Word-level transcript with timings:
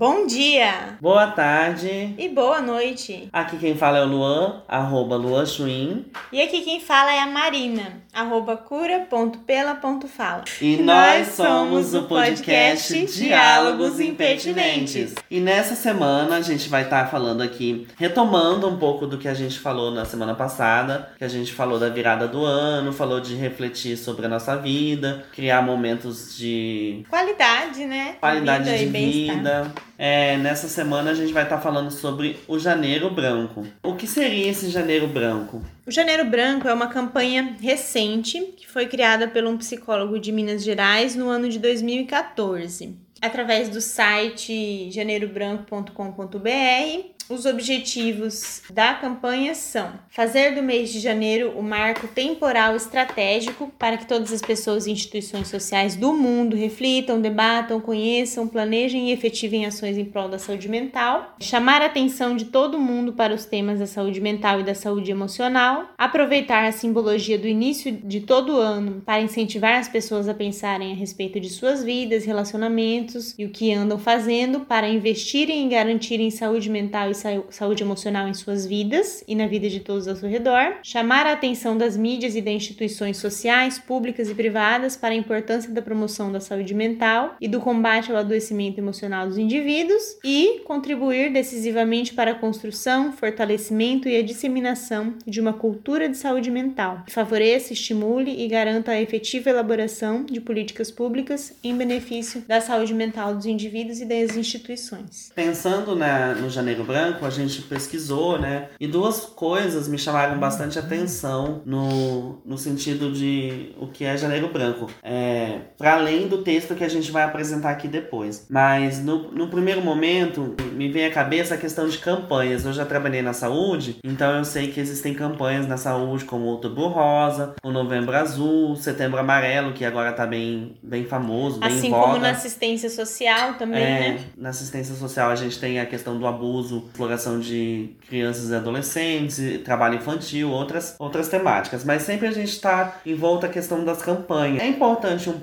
Bom 0.00 0.26
dia! 0.26 0.96
Boa 0.98 1.26
tarde! 1.26 2.14
E 2.16 2.26
boa 2.30 2.62
noite! 2.62 3.28
Aqui 3.30 3.58
quem 3.58 3.76
fala 3.76 3.98
é 3.98 4.02
o 4.02 4.06
Luan, 4.06 4.62
arroba 4.66 5.14
Luan 5.14 5.44
Chuin. 5.44 6.06
E 6.32 6.40
aqui 6.40 6.62
quem 6.62 6.80
fala 6.80 7.12
é 7.12 7.18
a 7.18 7.26
Marina, 7.26 8.02
arroba 8.10 8.56
cura.pela.fala. 8.56 10.44
E, 10.58 10.76
e 10.76 10.82
nós 10.82 11.26
somos 11.34 11.92
o 11.92 12.04
podcast 12.04 13.04
Diálogos 13.08 14.00
Impertinentes. 14.00 15.16
E 15.30 15.38
nessa 15.38 15.74
semana 15.74 16.36
a 16.36 16.40
gente 16.40 16.70
vai 16.70 16.84
estar 16.84 17.04
tá 17.04 17.10
falando 17.10 17.42
aqui, 17.42 17.86
retomando 17.98 18.66
um 18.66 18.78
pouco 18.78 19.06
do 19.06 19.18
que 19.18 19.28
a 19.28 19.34
gente 19.34 19.58
falou 19.58 19.90
na 19.90 20.06
semana 20.06 20.34
passada, 20.34 21.10
que 21.18 21.24
a 21.24 21.28
gente 21.28 21.52
falou 21.52 21.78
da 21.78 21.90
virada 21.90 22.26
do 22.26 22.42
ano, 22.42 22.90
falou 22.90 23.20
de 23.20 23.34
refletir 23.34 23.98
sobre 23.98 24.24
a 24.24 24.30
nossa 24.30 24.56
vida, 24.56 25.26
criar 25.34 25.60
momentos 25.60 26.34
de... 26.38 27.04
Qualidade, 27.10 27.84
né? 27.84 28.16
Qualidade 28.18 28.64
vida 28.64 28.78
de 28.78 28.86
vida. 28.86 29.89
É, 30.02 30.38
nessa 30.38 30.66
semana 30.66 31.10
a 31.10 31.14
gente 31.14 31.30
vai 31.30 31.42
estar 31.42 31.56
tá 31.56 31.62
falando 31.62 31.90
sobre 31.90 32.38
o 32.48 32.58
Janeiro 32.58 33.10
Branco. 33.10 33.66
O 33.82 33.94
que 33.94 34.06
seria 34.06 34.48
esse 34.48 34.70
Janeiro 34.70 35.06
Branco? 35.06 35.62
O 35.86 35.90
Janeiro 35.90 36.24
Branco 36.24 36.66
é 36.66 36.72
uma 36.72 36.86
campanha 36.86 37.54
recente 37.60 38.40
que 38.56 38.66
foi 38.66 38.86
criada 38.86 39.28
por 39.28 39.44
um 39.44 39.58
psicólogo 39.58 40.18
de 40.18 40.32
Minas 40.32 40.64
Gerais 40.64 41.14
no 41.14 41.28
ano 41.28 41.50
de 41.50 41.58
2014. 41.58 42.96
Através 43.20 43.68
do 43.68 43.82
site 43.82 44.90
janeirobranco.com.br, 44.90 47.19
os 47.30 47.46
objetivos 47.46 48.60
da 48.68 48.92
campanha 48.94 49.54
são 49.54 49.92
fazer 50.08 50.52
do 50.52 50.62
mês 50.62 50.92
de 50.92 50.98
janeiro 50.98 51.52
o 51.56 51.62
marco 51.62 52.08
temporal 52.08 52.74
estratégico 52.74 53.72
para 53.78 53.96
que 53.96 54.06
todas 54.06 54.32
as 54.32 54.42
pessoas 54.42 54.86
e 54.86 54.90
instituições 54.90 55.46
sociais 55.46 55.94
do 55.94 56.12
mundo 56.12 56.56
reflitam, 56.56 57.20
debatam, 57.20 57.80
conheçam, 57.80 58.48
planejem 58.48 59.08
e 59.08 59.12
efetivem 59.12 59.64
ações 59.64 59.96
em 59.96 60.04
prol 60.04 60.28
da 60.28 60.40
saúde 60.40 60.68
mental, 60.68 61.36
chamar 61.40 61.82
a 61.82 61.86
atenção 61.86 62.34
de 62.34 62.46
todo 62.46 62.80
mundo 62.80 63.12
para 63.12 63.32
os 63.32 63.44
temas 63.44 63.78
da 63.78 63.86
saúde 63.86 64.20
mental 64.20 64.58
e 64.58 64.64
da 64.64 64.74
saúde 64.74 65.12
emocional, 65.12 65.86
aproveitar 65.96 66.64
a 66.64 66.72
simbologia 66.72 67.38
do 67.38 67.46
início 67.46 67.92
de 67.92 68.20
todo 68.20 68.58
ano 68.58 69.02
para 69.06 69.22
incentivar 69.22 69.78
as 69.78 69.88
pessoas 69.88 70.28
a 70.28 70.34
pensarem 70.34 70.90
a 70.90 70.96
respeito 70.96 71.38
de 71.38 71.48
suas 71.48 71.84
vidas, 71.84 72.24
relacionamentos 72.24 73.36
e 73.38 73.44
o 73.44 73.50
que 73.50 73.72
andam 73.72 73.98
fazendo 73.98 74.60
para 74.60 74.88
investirem 74.88 75.66
e 75.66 75.68
garantirem 75.68 76.28
saúde 76.30 76.68
mental 76.68 77.08
e 77.08 77.19
saúde 77.50 77.82
emocional 77.82 78.28
em 78.28 78.34
suas 78.34 78.66
vidas 78.66 79.22
e 79.26 79.34
na 79.34 79.46
vida 79.46 79.68
de 79.68 79.80
todos 79.80 80.08
ao 80.08 80.16
seu 80.16 80.28
redor, 80.28 80.76
chamar 80.82 81.26
a 81.26 81.32
atenção 81.32 81.76
das 81.76 81.96
mídias 81.96 82.34
e 82.34 82.40
das 82.40 82.54
instituições 82.54 83.16
sociais, 83.16 83.78
públicas 83.78 84.28
e 84.28 84.34
privadas 84.34 84.96
para 84.96 85.14
a 85.14 85.16
importância 85.16 85.70
da 85.70 85.82
promoção 85.82 86.30
da 86.30 86.40
saúde 86.40 86.74
mental 86.74 87.36
e 87.40 87.48
do 87.48 87.60
combate 87.60 88.10
ao 88.10 88.18
adoecimento 88.18 88.78
emocional 88.78 89.26
dos 89.26 89.38
indivíduos 89.38 90.18
e 90.24 90.60
contribuir 90.64 91.32
decisivamente 91.32 92.14
para 92.14 92.32
a 92.32 92.34
construção, 92.34 93.12
fortalecimento 93.12 94.08
e 94.08 94.16
a 94.16 94.22
disseminação 94.22 95.14
de 95.26 95.40
uma 95.40 95.52
cultura 95.52 96.08
de 96.08 96.16
saúde 96.16 96.50
mental 96.50 97.02
que 97.06 97.12
favoreça, 97.12 97.72
estimule 97.72 98.44
e 98.44 98.48
garanta 98.48 98.92
a 98.92 99.00
efetiva 99.00 99.50
elaboração 99.50 100.24
de 100.24 100.40
políticas 100.40 100.90
públicas 100.90 101.52
em 101.62 101.76
benefício 101.76 102.42
da 102.46 102.60
saúde 102.60 102.94
mental 102.94 103.34
dos 103.34 103.46
indivíduos 103.46 104.00
e 104.00 104.04
das 104.04 104.36
instituições. 104.36 105.32
Pensando 105.34 105.96
na, 105.96 106.34
no 106.34 106.48
Janeiro 106.48 106.84
Branco, 106.84 107.09
branco, 107.10 107.26
a 107.26 107.30
gente 107.30 107.62
pesquisou, 107.62 108.38
né? 108.38 108.68
E 108.78 108.86
duas 108.86 109.20
coisas 109.20 109.88
me 109.88 109.98
chamaram 109.98 110.38
bastante 110.38 110.78
atenção 110.78 111.62
no, 111.64 112.40
no 112.44 112.56
sentido 112.56 113.12
de 113.12 113.72
o 113.78 113.86
que 113.86 114.04
é 114.04 114.16
janeiro 114.16 114.48
branco. 114.48 114.88
É, 115.02 115.58
para 115.76 115.94
além 115.94 116.28
do 116.28 116.38
texto 116.38 116.74
que 116.74 116.84
a 116.84 116.88
gente 116.88 117.10
vai 117.10 117.24
apresentar 117.24 117.70
aqui 117.70 117.88
depois. 117.88 118.46
Mas 118.48 119.02
no, 119.02 119.30
no 119.32 119.48
primeiro 119.48 119.82
momento, 119.82 120.54
me 120.72 120.88
vem 120.88 121.06
à 121.06 121.10
cabeça 121.10 121.54
a 121.54 121.58
questão 121.58 121.88
de 121.88 121.98
campanhas. 121.98 122.64
Eu 122.64 122.72
já 122.72 122.84
trabalhei 122.84 123.22
na 123.22 123.32
saúde, 123.32 123.98
então 124.04 124.36
eu 124.36 124.44
sei 124.44 124.68
que 124.68 124.80
existem 124.80 125.14
campanhas 125.14 125.66
na 125.66 125.76
saúde 125.76 126.24
como 126.24 126.46
Outubro 126.46 126.88
Rosa, 126.88 127.54
o 127.62 127.70
Novembro 127.70 128.16
Azul, 128.16 128.76
Setembro 128.76 129.18
Amarelo, 129.18 129.72
que 129.72 129.84
agora 129.84 130.12
tá 130.12 130.26
bem, 130.26 130.76
bem 130.82 131.04
famoso, 131.04 131.60
bem 131.60 131.68
Assim 131.68 131.90
como 131.90 132.18
na 132.18 132.30
assistência 132.30 132.90
social 132.90 133.54
também, 133.54 133.82
é, 133.82 134.12
né? 134.12 134.20
Na 134.36 134.50
assistência 134.50 134.94
social 134.94 135.30
a 135.30 135.36
gente 135.36 135.58
tem 135.58 135.80
a 135.80 135.86
questão 135.86 136.18
do 136.18 136.26
abuso 136.26 136.89
exploração 136.90 137.38
de 137.38 137.90
crianças 138.08 138.50
e 138.50 138.54
adolescentes, 138.54 139.40
trabalho 139.64 139.96
infantil, 139.96 140.50
outras, 140.50 140.96
outras 140.98 141.28
temáticas. 141.28 141.84
Mas 141.84 142.02
sempre 142.02 142.26
a 142.26 142.32
gente 142.32 142.50
está 142.50 143.00
em 143.06 143.14
volta 143.14 143.46
à 143.46 143.50
questão 143.50 143.84
das 143.84 144.02
campanhas. 144.02 144.62
É 144.62 144.66
importante 144.66 145.30
um 145.30 145.40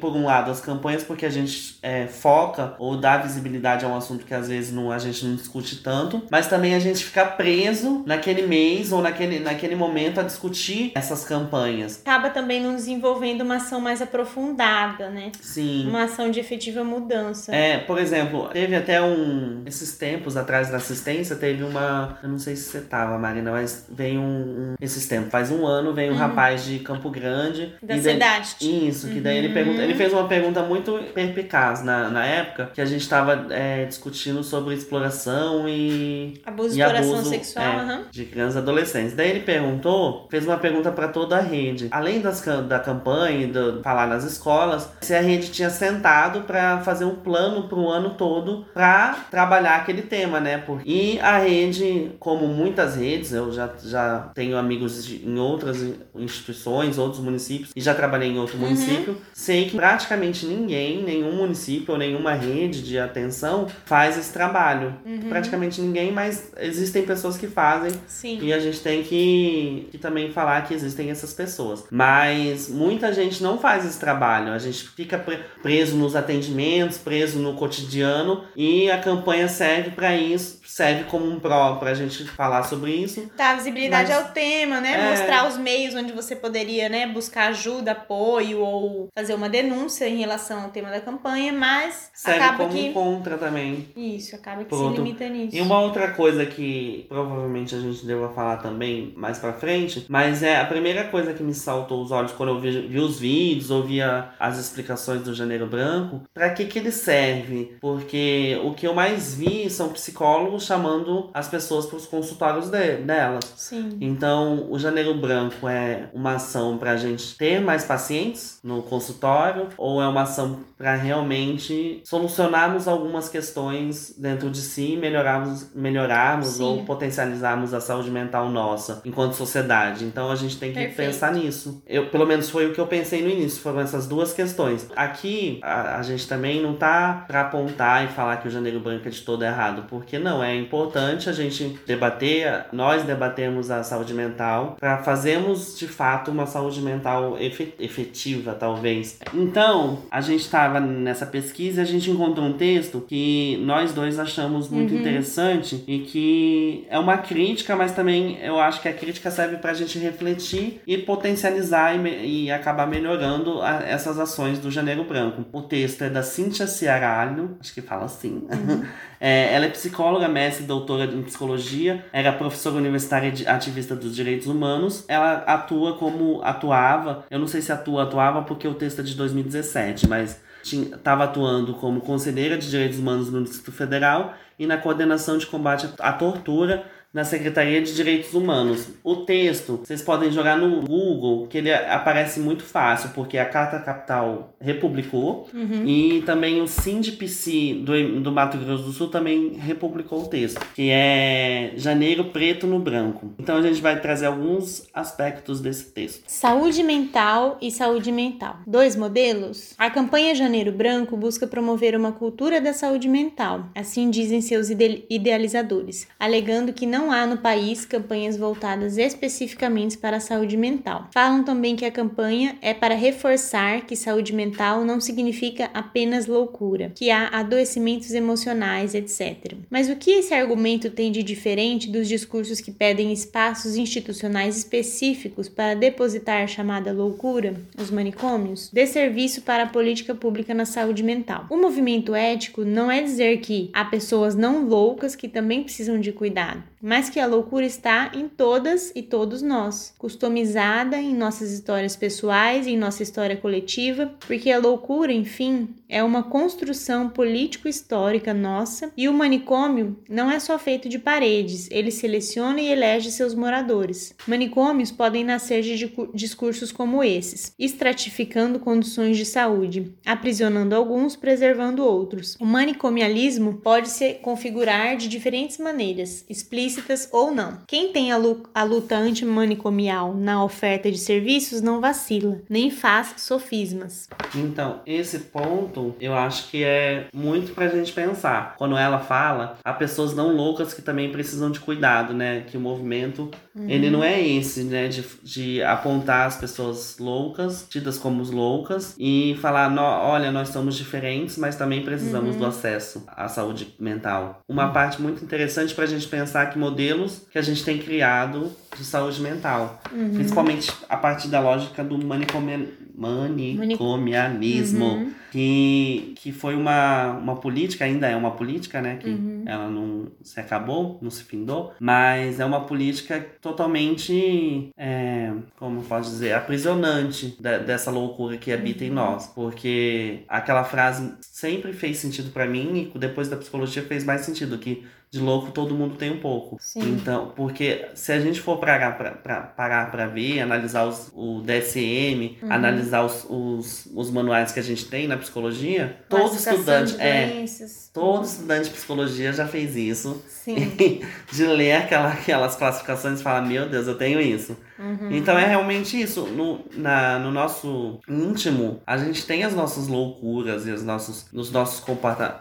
por 0.00 0.14
um 0.14 0.24
lado, 0.24 0.50
as 0.50 0.60
campanhas 0.60 1.02
porque 1.02 1.24
a 1.24 1.30
gente 1.30 1.78
é, 1.82 2.06
foca 2.06 2.74
ou 2.78 2.96
dá 2.96 3.16
visibilidade 3.18 3.84
a 3.84 3.88
um 3.88 3.96
assunto 3.96 4.24
que 4.24 4.34
às 4.34 4.48
vezes 4.48 4.72
não, 4.72 4.90
a 4.90 4.98
gente 4.98 5.24
não 5.24 5.36
discute 5.36 5.76
tanto, 5.76 6.22
mas 6.30 6.46
também 6.48 6.74
a 6.74 6.78
gente 6.78 7.04
fica 7.04 7.24
preso 7.24 8.02
naquele 8.06 8.46
mês 8.46 8.92
ou 8.92 9.00
naquele, 9.00 9.38
naquele 9.38 9.74
momento 9.74 10.20
a 10.20 10.22
discutir 10.22 10.92
essas 10.94 11.24
campanhas. 11.24 12.00
Acaba 12.04 12.30
também 12.30 12.60
nos 12.62 12.76
desenvolvendo 12.76 13.42
uma 13.42 13.56
ação 13.56 13.80
mais 13.80 14.02
aprofundada, 14.02 15.10
né? 15.10 15.32
Sim. 15.40 15.86
Uma 15.88 16.04
ação 16.04 16.30
de 16.30 16.40
efetiva 16.40 16.82
mudança. 16.82 17.54
É, 17.54 17.78
por 17.78 17.98
exemplo, 17.98 18.48
teve 18.48 18.74
até 18.74 19.00
um. 19.00 19.62
Esses 19.66 19.96
tempos 19.96 20.36
atrás 20.36 20.70
da 20.70 20.78
assistência, 20.78 21.36
teve 21.36 21.62
uma. 21.62 22.18
Eu 22.22 22.28
não 22.28 22.38
sei 22.38 22.56
se 22.56 22.64
você 22.64 22.80
tava, 22.80 23.18
Marina, 23.18 23.50
mas 23.52 23.86
veio 23.90 24.20
um. 24.20 24.24
um 24.24 24.74
esses 24.80 25.06
tempos, 25.06 25.30
faz 25.30 25.50
um 25.50 25.66
ano, 25.66 25.92
veio 25.92 26.10
um 26.10 26.14
uhum. 26.14 26.20
rapaz 26.20 26.64
de 26.64 26.78
Campo 26.80 27.10
Grande. 27.10 27.74
Da 27.82 27.96
cidade. 27.98 28.56
Daí, 28.60 28.88
isso, 28.88 29.08
que 29.08 29.20
daí 29.20 29.38
ele 29.38 29.50
pegou 29.50 29.67
pergunta, 29.68 29.82
ele 29.82 29.94
fez 29.94 30.12
uma 30.12 30.28
pergunta 30.28 30.62
muito 30.62 31.00
perpicaz 31.14 31.82
na, 31.84 32.08
na 32.08 32.24
época, 32.24 32.70
que 32.74 32.80
a 32.80 32.84
gente 32.84 33.02
estava 33.02 33.46
é, 33.50 33.84
discutindo 33.84 34.42
sobre 34.42 34.74
exploração 34.74 35.68
e. 35.68 36.40
Abuso 36.44 36.76
e 36.76 36.80
exploração 36.80 37.14
abuso, 37.14 37.30
sexual, 37.30 37.64
é, 37.64 37.76
uhum. 37.82 38.04
de 38.10 38.24
crianças 38.24 38.56
e 38.56 38.58
adolescentes. 38.58 39.14
Daí 39.14 39.30
ele 39.30 39.40
perguntou, 39.40 40.26
fez 40.30 40.46
uma 40.46 40.58
pergunta 40.58 40.90
para 40.92 41.08
toda 41.08 41.36
a 41.36 41.40
rede. 41.40 41.88
Além 41.90 42.20
das, 42.20 42.40
da 42.68 42.78
campanha 42.78 43.44
e 43.44 43.46
do 43.46 43.82
falar 43.82 44.06
nas 44.06 44.24
escolas, 44.24 44.88
se 45.00 45.14
a 45.14 45.20
rede 45.20 45.50
tinha 45.50 45.70
sentado 45.70 46.42
para 46.42 46.80
fazer 46.80 47.04
um 47.04 47.16
plano 47.16 47.68
para 47.68 47.78
o 47.78 47.88
ano 47.88 48.10
todo 48.10 48.66
para 48.72 49.26
trabalhar 49.30 49.76
aquele 49.76 50.02
tema, 50.02 50.40
né? 50.40 50.62
E 50.84 51.18
a 51.20 51.38
rede, 51.38 52.12
como 52.18 52.46
muitas 52.46 52.96
redes, 52.96 53.32
eu 53.32 53.52
já, 53.52 53.70
já 53.82 54.30
tenho 54.34 54.56
amigos 54.56 55.04
de, 55.04 55.26
em 55.26 55.38
outras 55.38 55.78
instituições, 56.14 56.98
outros 56.98 57.22
municípios, 57.22 57.72
e 57.74 57.80
já 57.80 57.94
trabalhei 57.94 58.30
em 58.30 58.38
outro 58.38 58.56
uhum. 58.56 58.64
município, 58.64 59.16
se 59.32 59.52
sei 59.58 59.68
que 59.68 59.76
praticamente 59.76 60.46
ninguém, 60.46 61.02
nenhum 61.02 61.32
município 61.32 61.92
ou 61.92 61.98
nenhuma 61.98 62.34
rede 62.34 62.82
de 62.82 62.98
atenção 62.98 63.66
faz 63.84 64.16
esse 64.16 64.32
trabalho. 64.32 64.94
Uhum. 65.04 65.28
Praticamente 65.28 65.80
ninguém, 65.80 66.12
mas 66.12 66.52
existem 66.58 67.02
pessoas 67.04 67.36
que 67.36 67.48
fazem. 67.48 67.92
Sim. 68.06 68.38
E 68.40 68.52
a 68.52 68.60
gente 68.60 68.80
tem 68.80 69.02
que, 69.02 69.88
que 69.90 69.98
também 69.98 70.30
falar 70.30 70.62
que 70.62 70.74
existem 70.74 71.10
essas 71.10 71.32
pessoas. 71.32 71.84
Mas 71.90 72.68
muita 72.68 73.12
gente 73.12 73.42
não 73.42 73.58
faz 73.58 73.84
esse 73.84 73.98
trabalho. 73.98 74.52
A 74.52 74.58
gente 74.58 74.88
fica 74.90 75.22
preso 75.62 75.96
nos 75.96 76.14
atendimentos, 76.14 76.98
preso 76.98 77.38
no 77.38 77.54
cotidiano 77.54 78.44
e 78.54 78.90
a 78.90 78.98
campanha 78.98 79.48
serve 79.48 79.90
para 79.90 80.14
isso, 80.16 80.60
serve 80.64 81.04
como 81.04 81.28
um 81.28 81.40
pró 81.40 81.76
pra 81.76 81.94
gente 81.94 82.24
falar 82.24 82.62
sobre 82.62 82.92
isso. 82.92 83.28
Tá, 83.36 83.54
visibilidade 83.54 84.12
mas, 84.12 84.18
ao 84.18 84.32
tema, 84.32 84.80
né? 84.80 84.92
É... 84.92 85.10
Mostrar 85.10 85.48
os 85.48 85.56
meios 85.56 85.94
onde 85.94 86.12
você 86.12 86.36
poderia, 86.36 86.88
né, 86.88 87.06
buscar 87.06 87.48
ajuda, 87.48 87.92
apoio 87.92 88.60
ou 88.60 89.08
fazer 89.14 89.34
uma 89.34 89.47
denúncia 89.48 90.08
em 90.08 90.18
relação 90.18 90.62
ao 90.62 90.70
tema 90.70 90.90
da 90.90 91.00
campanha, 91.00 91.52
mas 91.52 92.10
Serve 92.12 92.40
acaba 92.40 92.64
como 92.64 92.72
que... 92.78 92.92
contra 92.92 93.38
também. 93.38 93.88
Isso, 93.96 94.34
acaba 94.34 94.62
que 94.62 94.68
Pronto. 94.68 94.96
se 94.96 95.02
limita 95.02 95.28
nisso. 95.28 95.56
E 95.56 95.60
uma 95.60 95.80
outra 95.80 96.12
coisa 96.12 96.44
que 96.46 97.06
provavelmente 97.08 97.74
a 97.74 97.80
gente 97.80 98.04
deva 98.06 98.28
falar 98.30 98.58
também 98.58 99.12
mais 99.16 99.38
pra 99.38 99.52
frente, 99.52 100.06
mas 100.08 100.42
é 100.42 100.60
a 100.60 100.64
primeira 100.64 101.04
coisa 101.04 101.32
que 101.32 101.42
me 101.42 101.54
saltou 101.54 102.02
os 102.02 102.10
olhos 102.10 102.32
quando 102.32 102.50
eu 102.50 102.60
vi, 102.60 102.88
vi 102.88 102.98
os 102.98 103.18
vídeos, 103.18 103.70
ouvia 103.70 104.30
as 104.38 104.58
explicações 104.58 105.22
do 105.22 105.34
Janeiro 105.34 105.66
Branco, 105.66 106.22
para 106.32 106.50
que 106.50 106.66
que 106.66 106.78
ele 106.78 106.92
serve? 106.92 107.76
Porque 107.80 108.60
o 108.64 108.74
que 108.74 108.86
eu 108.86 108.94
mais 108.94 109.34
vi 109.34 109.68
são 109.70 109.88
psicólogos 109.90 110.64
chamando 110.64 111.30
as 111.32 111.48
pessoas 111.48 111.86
para 111.86 111.96
os 111.96 112.06
consultórios 112.06 112.68
de, 112.68 112.96
delas. 112.96 113.44
Sim. 113.56 113.96
Então, 114.00 114.70
o 114.70 114.78
Janeiro 114.78 115.14
Branco 115.14 115.68
é 115.68 116.08
uma 116.12 116.34
ação 116.34 116.78
para 116.78 116.92
a 116.92 116.96
gente 116.96 117.36
ter 117.36 117.60
mais 117.60 117.84
pacientes 117.84 118.58
no 118.62 118.82
consultório 118.82 119.37
ou 119.76 120.02
é 120.02 120.08
uma 120.08 120.22
ação 120.22 120.60
para 120.76 120.94
realmente 120.94 122.02
solucionarmos 122.04 122.86
algumas 122.86 123.28
questões 123.28 124.14
dentro 124.16 124.50
de 124.50 124.60
si, 124.60 124.96
melhorarmos, 124.96 125.74
melhorarmos 125.74 126.48
Sim. 126.48 126.62
ou 126.62 126.84
potencializarmos 126.84 127.74
a 127.74 127.80
saúde 127.80 128.10
mental 128.10 128.48
nossa 128.48 129.02
enquanto 129.04 129.34
sociedade. 129.34 130.04
Então 130.04 130.30
a 130.30 130.36
gente 130.36 130.56
tem 130.56 130.72
que 130.72 130.78
Perfeito. 130.78 131.12
pensar 131.12 131.32
nisso. 131.32 131.82
Eu, 131.86 132.06
pelo 132.06 132.26
menos 132.26 132.50
foi 132.50 132.66
o 132.66 132.72
que 132.72 132.80
eu 132.80 132.86
pensei 132.86 133.22
no 133.22 133.30
início, 133.30 133.60
foram 133.60 133.80
essas 133.80 134.06
duas 134.06 134.32
questões. 134.32 134.88
Aqui 134.94 135.60
a, 135.62 135.98
a 135.98 136.02
gente 136.02 136.26
também 136.28 136.62
não 136.62 136.74
tá 136.74 137.24
para 137.26 137.42
apontar 137.42 138.04
e 138.04 138.08
falar 138.08 138.38
que 138.38 138.48
o 138.48 138.50
janeiro 138.50 138.80
branco 138.80 139.06
é 139.08 139.10
de 139.10 139.20
todo 139.22 139.44
errado, 139.44 139.84
porque 139.88 140.18
não, 140.18 140.42
é 140.42 140.48
é 140.48 140.56
importante 140.56 141.28
a 141.28 141.32
gente 141.32 141.78
debater, 141.86 142.66
nós 142.72 143.02
debatemos 143.02 143.70
a 143.70 143.84
saúde 143.84 144.14
mental 144.14 144.76
para 144.80 144.98
fazermos 144.98 145.78
de 145.78 145.86
fato 145.86 146.30
uma 146.30 146.46
saúde 146.46 146.80
mental 146.80 147.36
efetiva, 147.38 148.54
talvez. 148.54 149.17
Então, 149.34 149.98
a 150.10 150.20
gente 150.20 150.40
estava 150.40 150.80
nessa 150.80 151.26
pesquisa 151.26 151.80
e 151.80 151.82
a 151.82 151.86
gente 151.86 152.10
encontrou 152.10 152.46
um 152.46 152.52
texto 152.52 153.04
que 153.06 153.56
nós 153.64 153.92
dois 153.92 154.18
achamos 154.18 154.68
muito 154.68 154.94
uhum. 154.94 155.00
interessante 155.00 155.84
e 155.86 156.00
que 156.00 156.86
é 156.88 156.98
uma 156.98 157.18
crítica, 157.18 157.76
mas 157.76 157.92
também 157.92 158.38
eu 158.42 158.58
acho 158.60 158.80
que 158.80 158.88
a 158.88 158.92
crítica 158.92 159.30
serve 159.30 159.56
para 159.56 159.72
a 159.72 159.74
gente 159.74 159.98
refletir 159.98 160.80
e 160.86 160.98
potencializar 160.98 161.94
e, 161.94 162.44
e 162.44 162.50
acabar 162.50 162.86
melhorando 162.86 163.60
a, 163.60 163.82
essas 163.82 164.18
ações 164.18 164.58
do 164.58 164.70
Janeiro 164.70 165.04
Branco. 165.04 165.44
O 165.52 165.62
texto 165.62 166.02
é 166.02 166.10
da 166.10 166.22
Cíntia 166.22 166.66
Ciaralho, 166.66 167.56
acho 167.60 167.74
que 167.74 167.82
fala 167.82 168.04
assim. 168.04 168.46
Uhum. 168.50 168.84
É, 169.20 169.52
ela 169.52 169.66
é 169.66 169.68
psicóloga, 169.68 170.28
mestre, 170.28 170.64
doutora 170.64 171.04
em 171.04 171.22
psicologia, 171.22 172.04
era 172.12 172.32
professora 172.32 172.76
universitária 172.76 173.30
de 173.30 173.46
ativista 173.46 173.96
dos 173.96 174.14
direitos 174.14 174.46
humanos. 174.46 175.04
Ela 175.08 175.38
atua 175.38 175.96
como 175.96 176.40
atuava, 176.42 177.24
eu 177.30 177.38
não 177.38 177.46
sei 177.46 177.60
se 177.60 177.72
atua, 177.72 178.04
atuava 178.04 178.42
porque 178.42 178.68
o 178.68 178.74
texto 178.74 179.00
é 179.00 179.04
de 179.08 179.16
2017, 179.16 180.08
mas 180.08 180.40
estava 180.62 181.24
atuando 181.24 181.74
como 181.74 182.00
conselheira 182.00 182.58
de 182.58 182.68
direitos 182.68 182.98
humanos 182.98 183.30
no 183.30 183.42
Distrito 183.42 183.72
Federal 183.72 184.34
e 184.58 184.66
na 184.66 184.76
coordenação 184.76 185.38
de 185.38 185.46
combate 185.46 185.88
à 185.98 186.12
tortura 186.12 186.84
na 187.18 187.24
Secretaria 187.24 187.82
de 187.82 187.92
Direitos 187.96 188.32
Humanos. 188.32 188.90
O 189.02 189.16
texto, 189.16 189.80
vocês 189.82 190.00
podem 190.00 190.30
jogar 190.30 190.56
no 190.56 190.82
Google, 190.82 191.48
que 191.48 191.58
ele 191.58 191.74
aparece 191.74 192.38
muito 192.38 192.62
fácil, 192.62 193.10
porque 193.12 193.36
a 193.36 193.44
Carta 193.44 193.80
Capital 193.80 194.54
republicou 194.60 195.48
uhum. 195.52 195.84
e 195.84 196.22
também 196.22 196.62
o 196.62 196.68
SINDPC 196.68 197.80
do, 197.82 198.20
do 198.20 198.30
Mato 198.30 198.56
Grosso 198.56 198.84
do 198.84 198.92
Sul 198.92 199.08
também 199.08 199.54
republicou 199.54 200.22
o 200.22 200.28
texto, 200.28 200.64
que 200.76 200.90
é 200.90 201.72
Janeiro 201.74 202.26
Preto 202.26 202.68
no 202.68 202.78
Branco. 202.78 203.32
Então 203.36 203.56
a 203.56 203.62
gente 203.62 203.82
vai 203.82 204.00
trazer 204.00 204.26
alguns 204.26 204.86
aspectos 204.94 205.60
desse 205.60 205.86
texto. 205.86 206.22
Saúde 206.28 206.84
mental 206.84 207.58
e 207.60 207.72
saúde 207.72 208.12
mental. 208.12 208.58
Dois 208.64 208.94
modelos? 208.94 209.74
A 209.76 209.90
campanha 209.90 210.36
Janeiro 210.36 210.70
Branco 210.70 211.16
busca 211.16 211.48
promover 211.48 211.96
uma 211.96 212.12
cultura 212.12 212.60
da 212.60 212.72
saúde 212.72 213.08
mental, 213.08 213.66
assim 213.74 214.08
dizem 214.08 214.40
seus 214.40 214.68
idealizadores, 214.70 216.06
alegando 216.20 216.72
que 216.72 216.86
não 216.86 217.07
não 217.08 217.14
há 217.14 217.26
no 217.26 217.38
país 217.38 217.86
campanhas 217.86 218.36
voltadas 218.36 218.98
especificamente 218.98 219.96
para 219.96 220.18
a 220.18 220.20
saúde 220.20 220.58
mental. 220.58 221.08
Falam 221.14 221.42
também 221.42 221.74
que 221.74 221.86
a 221.86 221.90
campanha 221.90 222.58
é 222.60 222.74
para 222.74 222.94
reforçar 222.94 223.86
que 223.86 223.96
saúde 223.96 224.34
mental 224.34 224.84
não 224.84 225.00
significa 225.00 225.70
apenas 225.72 226.26
loucura, 226.26 226.92
que 226.94 227.10
há 227.10 227.28
adoecimentos 227.28 228.12
emocionais, 228.12 228.94
etc. 228.94 229.54
Mas 229.70 229.88
o 229.88 229.96
que 229.96 230.10
esse 230.10 230.34
argumento 230.34 230.90
tem 230.90 231.10
de 231.10 231.22
diferente 231.22 231.90
dos 231.90 232.06
discursos 232.06 232.60
que 232.60 232.70
pedem 232.70 233.10
espaços 233.10 233.76
institucionais 233.76 234.58
específicos 234.58 235.48
para 235.48 235.74
depositar 235.74 236.42
a 236.42 236.46
chamada 236.46 236.92
loucura, 236.92 237.54
os 237.80 237.90
manicômios, 237.90 238.68
de 238.70 238.86
serviço 238.86 239.40
para 239.40 239.62
a 239.62 239.68
política 239.68 240.14
pública 240.14 240.52
na 240.52 240.66
saúde 240.66 241.02
mental? 241.02 241.46
O 241.48 241.56
movimento 241.56 242.14
ético 242.14 242.66
não 242.66 242.90
é 242.90 243.00
dizer 243.00 243.38
que 243.38 243.70
há 243.72 243.86
pessoas 243.86 244.34
não 244.34 244.68
loucas 244.68 245.16
que 245.16 245.26
também 245.26 245.62
precisam 245.62 245.98
de 245.98 246.12
cuidado, 246.12 246.62
mas 246.82 247.08
que 247.10 247.20
a 247.20 247.26
loucura 247.26 247.66
está 247.66 248.12
em 248.14 248.28
todas 248.28 248.92
e 248.94 249.02
todos 249.02 249.42
nós, 249.42 249.94
customizada 249.98 250.96
em 250.98 251.14
nossas 251.14 251.52
histórias 251.52 251.96
pessoais 251.96 252.66
em 252.66 252.76
nossa 252.76 253.02
história 253.02 253.36
coletiva, 253.36 254.12
porque 254.20 254.50
a 254.50 254.58
loucura, 254.58 255.12
enfim, 255.12 255.68
é 255.88 256.02
uma 256.02 256.22
construção 256.22 257.08
político-histórica 257.08 258.34
nossa 258.34 258.92
e 258.96 259.08
o 259.08 259.12
manicômio 259.12 259.98
não 260.08 260.30
é 260.30 260.38
só 260.38 260.58
feito 260.58 260.88
de 260.88 260.98
paredes, 260.98 261.68
ele 261.70 261.90
seleciona 261.90 262.60
e 262.60 262.68
elege 262.68 263.10
seus 263.10 263.34
moradores. 263.34 264.14
Manicômios 264.26 264.90
podem 264.90 265.24
nascer 265.24 265.62
de 265.62 265.92
discursos 266.14 266.70
como 266.70 267.02
esses, 267.02 267.52
estratificando 267.58 268.58
condições 268.58 269.16
de 269.16 269.24
saúde, 269.24 269.92
aprisionando 270.04 270.74
alguns, 270.74 271.16
preservando 271.16 271.84
outros. 271.84 272.36
O 272.40 272.46
manicomialismo 272.46 273.54
pode 273.54 273.88
se 273.88 274.14
configurar 274.14 274.96
de 274.96 275.08
diferentes 275.08 275.58
maneiras, 275.58 276.24
explícitas 276.68 277.08
ou 277.12 277.34
não. 277.34 277.58
Quem 277.66 277.92
tem 277.92 278.12
a, 278.12 278.16
luta 278.64 278.96
antimanicomial 278.96 280.14
na 280.14 280.44
oferta 280.44 280.90
de 280.90 280.98
serviços 280.98 281.62
não 281.62 281.80
vacila, 281.80 282.40
nem 282.48 282.70
faz 282.70 283.14
sofismas. 283.18 284.08
Então, 284.34 284.80
esse 284.86 285.20
ponto 285.20 285.94
eu 286.00 286.14
acho 286.14 286.50
que 286.50 286.62
é 286.62 287.06
muito 287.12 287.52
pra 287.52 287.68
gente 287.68 287.92
pensar. 287.92 288.54
Quando 288.56 288.76
ela 288.76 288.98
fala, 288.98 289.58
há 289.64 289.72
pessoas 289.72 290.14
não 290.14 290.34
loucas 290.34 290.74
que 290.74 290.82
também 290.82 291.10
precisam 291.10 291.50
de 291.50 291.60
cuidado, 291.60 292.12
né? 292.12 292.44
Que 292.46 292.56
o 292.56 292.60
movimento, 292.60 293.30
uhum. 293.54 293.68
ele 293.68 293.90
não 293.90 294.04
é 294.04 294.20
esse, 294.20 294.64
né? 294.64 294.88
De, 294.88 295.04
de 295.22 295.62
apontar 295.62 296.26
as 296.26 296.36
pessoas 296.36 296.98
loucas, 296.98 297.66
tidas 297.68 297.98
como 297.98 298.22
loucas, 298.22 298.94
e 298.98 299.36
falar, 299.40 299.72
olha, 299.78 300.30
nós 300.30 300.48
somos 300.48 300.76
diferentes, 300.76 301.38
mas 301.38 301.56
também 301.56 301.82
precisamos 301.82 302.34
uhum. 302.34 302.40
do 302.40 302.46
acesso 302.46 303.04
à 303.08 303.28
saúde 303.28 303.74
mental. 303.78 304.40
Uma 304.48 304.66
uhum. 304.66 304.72
parte 304.72 305.00
muito 305.00 305.24
interessante 305.24 305.74
pra 305.74 305.86
gente 305.86 306.06
pensar 306.08 306.50
que 306.50 306.57
modelos 306.58 307.22
que 307.30 307.38
a 307.38 307.42
gente 307.42 307.64
tem 307.64 307.78
criado 307.78 308.50
de 308.76 308.84
saúde 308.84 309.20
mental. 309.20 309.80
Uhum. 309.92 310.14
Principalmente 310.14 310.72
a 310.88 310.96
partir 310.96 311.28
da 311.28 311.38
lógica 311.40 311.84
do 311.84 312.04
manicomialismo. 312.04 314.84
Uhum 314.84 315.17
que, 315.30 316.14
que 316.16 316.32
foi 316.32 316.54
uma, 316.54 317.12
uma 317.12 317.36
política, 317.36 317.84
ainda 317.84 318.06
é 318.06 318.16
uma 318.16 318.32
política, 318.32 318.80
né? 318.80 318.96
Que 318.96 319.10
uhum. 319.10 319.44
ela 319.46 319.68
não 319.68 320.08
se 320.22 320.38
acabou, 320.40 320.98
não 321.00 321.10
se 321.10 321.24
findou, 321.24 321.72
mas 321.80 322.40
é 322.40 322.44
uma 322.44 322.60
política 322.62 323.24
totalmente, 323.40 324.70
é, 324.76 325.32
como 325.56 325.82
posso 325.82 326.10
dizer, 326.10 326.32
aprisionante 326.32 327.36
de, 327.40 327.58
dessa 327.60 327.90
loucura 327.90 328.36
que 328.36 328.52
habita 328.52 328.84
uhum. 328.84 328.90
em 328.90 328.92
nós. 328.92 329.26
Porque 329.34 330.24
aquela 330.28 330.64
frase 330.64 331.14
sempre 331.20 331.72
fez 331.72 331.98
sentido 331.98 332.30
para 332.30 332.46
mim 332.46 332.90
e 332.94 332.98
depois 332.98 333.28
da 333.28 333.36
psicologia 333.36 333.82
fez 333.82 334.04
mais 334.04 334.22
sentido, 334.22 334.58
que 334.58 334.84
de 335.10 335.20
louco 335.20 335.50
todo 335.52 335.74
mundo 335.74 335.96
tem 335.96 336.10
um 336.10 336.20
pouco. 336.20 336.56
Sim. 336.60 336.80
Então, 336.80 337.32
porque 337.34 337.86
se 337.94 338.12
a 338.12 338.20
gente 338.20 338.40
for 338.40 338.58
parar 338.58 338.96
pra, 338.96 339.12
pra, 339.12 339.40
parar 339.40 339.90
pra 339.90 340.06
ver, 340.06 340.40
analisar 340.40 340.84
os, 340.84 341.10
o 341.14 341.40
DSM, 341.40 342.36
uhum. 342.42 342.52
analisar 342.52 343.04
os, 343.04 343.26
os, 343.28 343.88
os, 343.94 344.10
manuais 344.10 344.52
que 344.52 344.60
a 344.60 344.62
gente 344.62 344.84
tem 344.86 345.08
na 345.08 345.16
psicologia, 345.18 345.96
todo 346.08 346.34
estudante. 346.34 346.96
É, 346.98 347.44
todo 347.92 348.24
estudante 348.24 348.64
de 348.64 348.70
psicologia 348.70 349.32
já 349.32 349.46
fez 349.46 349.76
isso. 349.76 350.22
Sim. 350.26 350.72
de 351.30 351.46
ler 351.46 351.72
aquela, 351.72 352.12
aquelas 352.12 352.56
classificações 352.56 353.20
e 353.20 353.22
falar, 353.22 353.42
meu 353.42 353.68
Deus, 353.68 353.86
eu 353.86 353.96
tenho 353.96 354.20
isso. 354.20 354.56
Uhum. 354.78 355.10
Então 355.10 355.38
é 355.38 355.46
realmente 355.46 356.00
isso. 356.00 356.26
No, 356.26 356.60
na, 356.74 357.18
no 357.18 357.30
nosso 357.30 357.98
íntimo, 358.08 358.80
a 358.86 358.96
gente 358.96 359.26
tem 359.26 359.44
as 359.44 359.54
nossas 359.54 359.88
loucuras 359.88 360.66
e 360.66 360.70
os 360.70 360.84
nossos, 360.84 361.26
os 361.32 361.50
nossos 361.50 361.80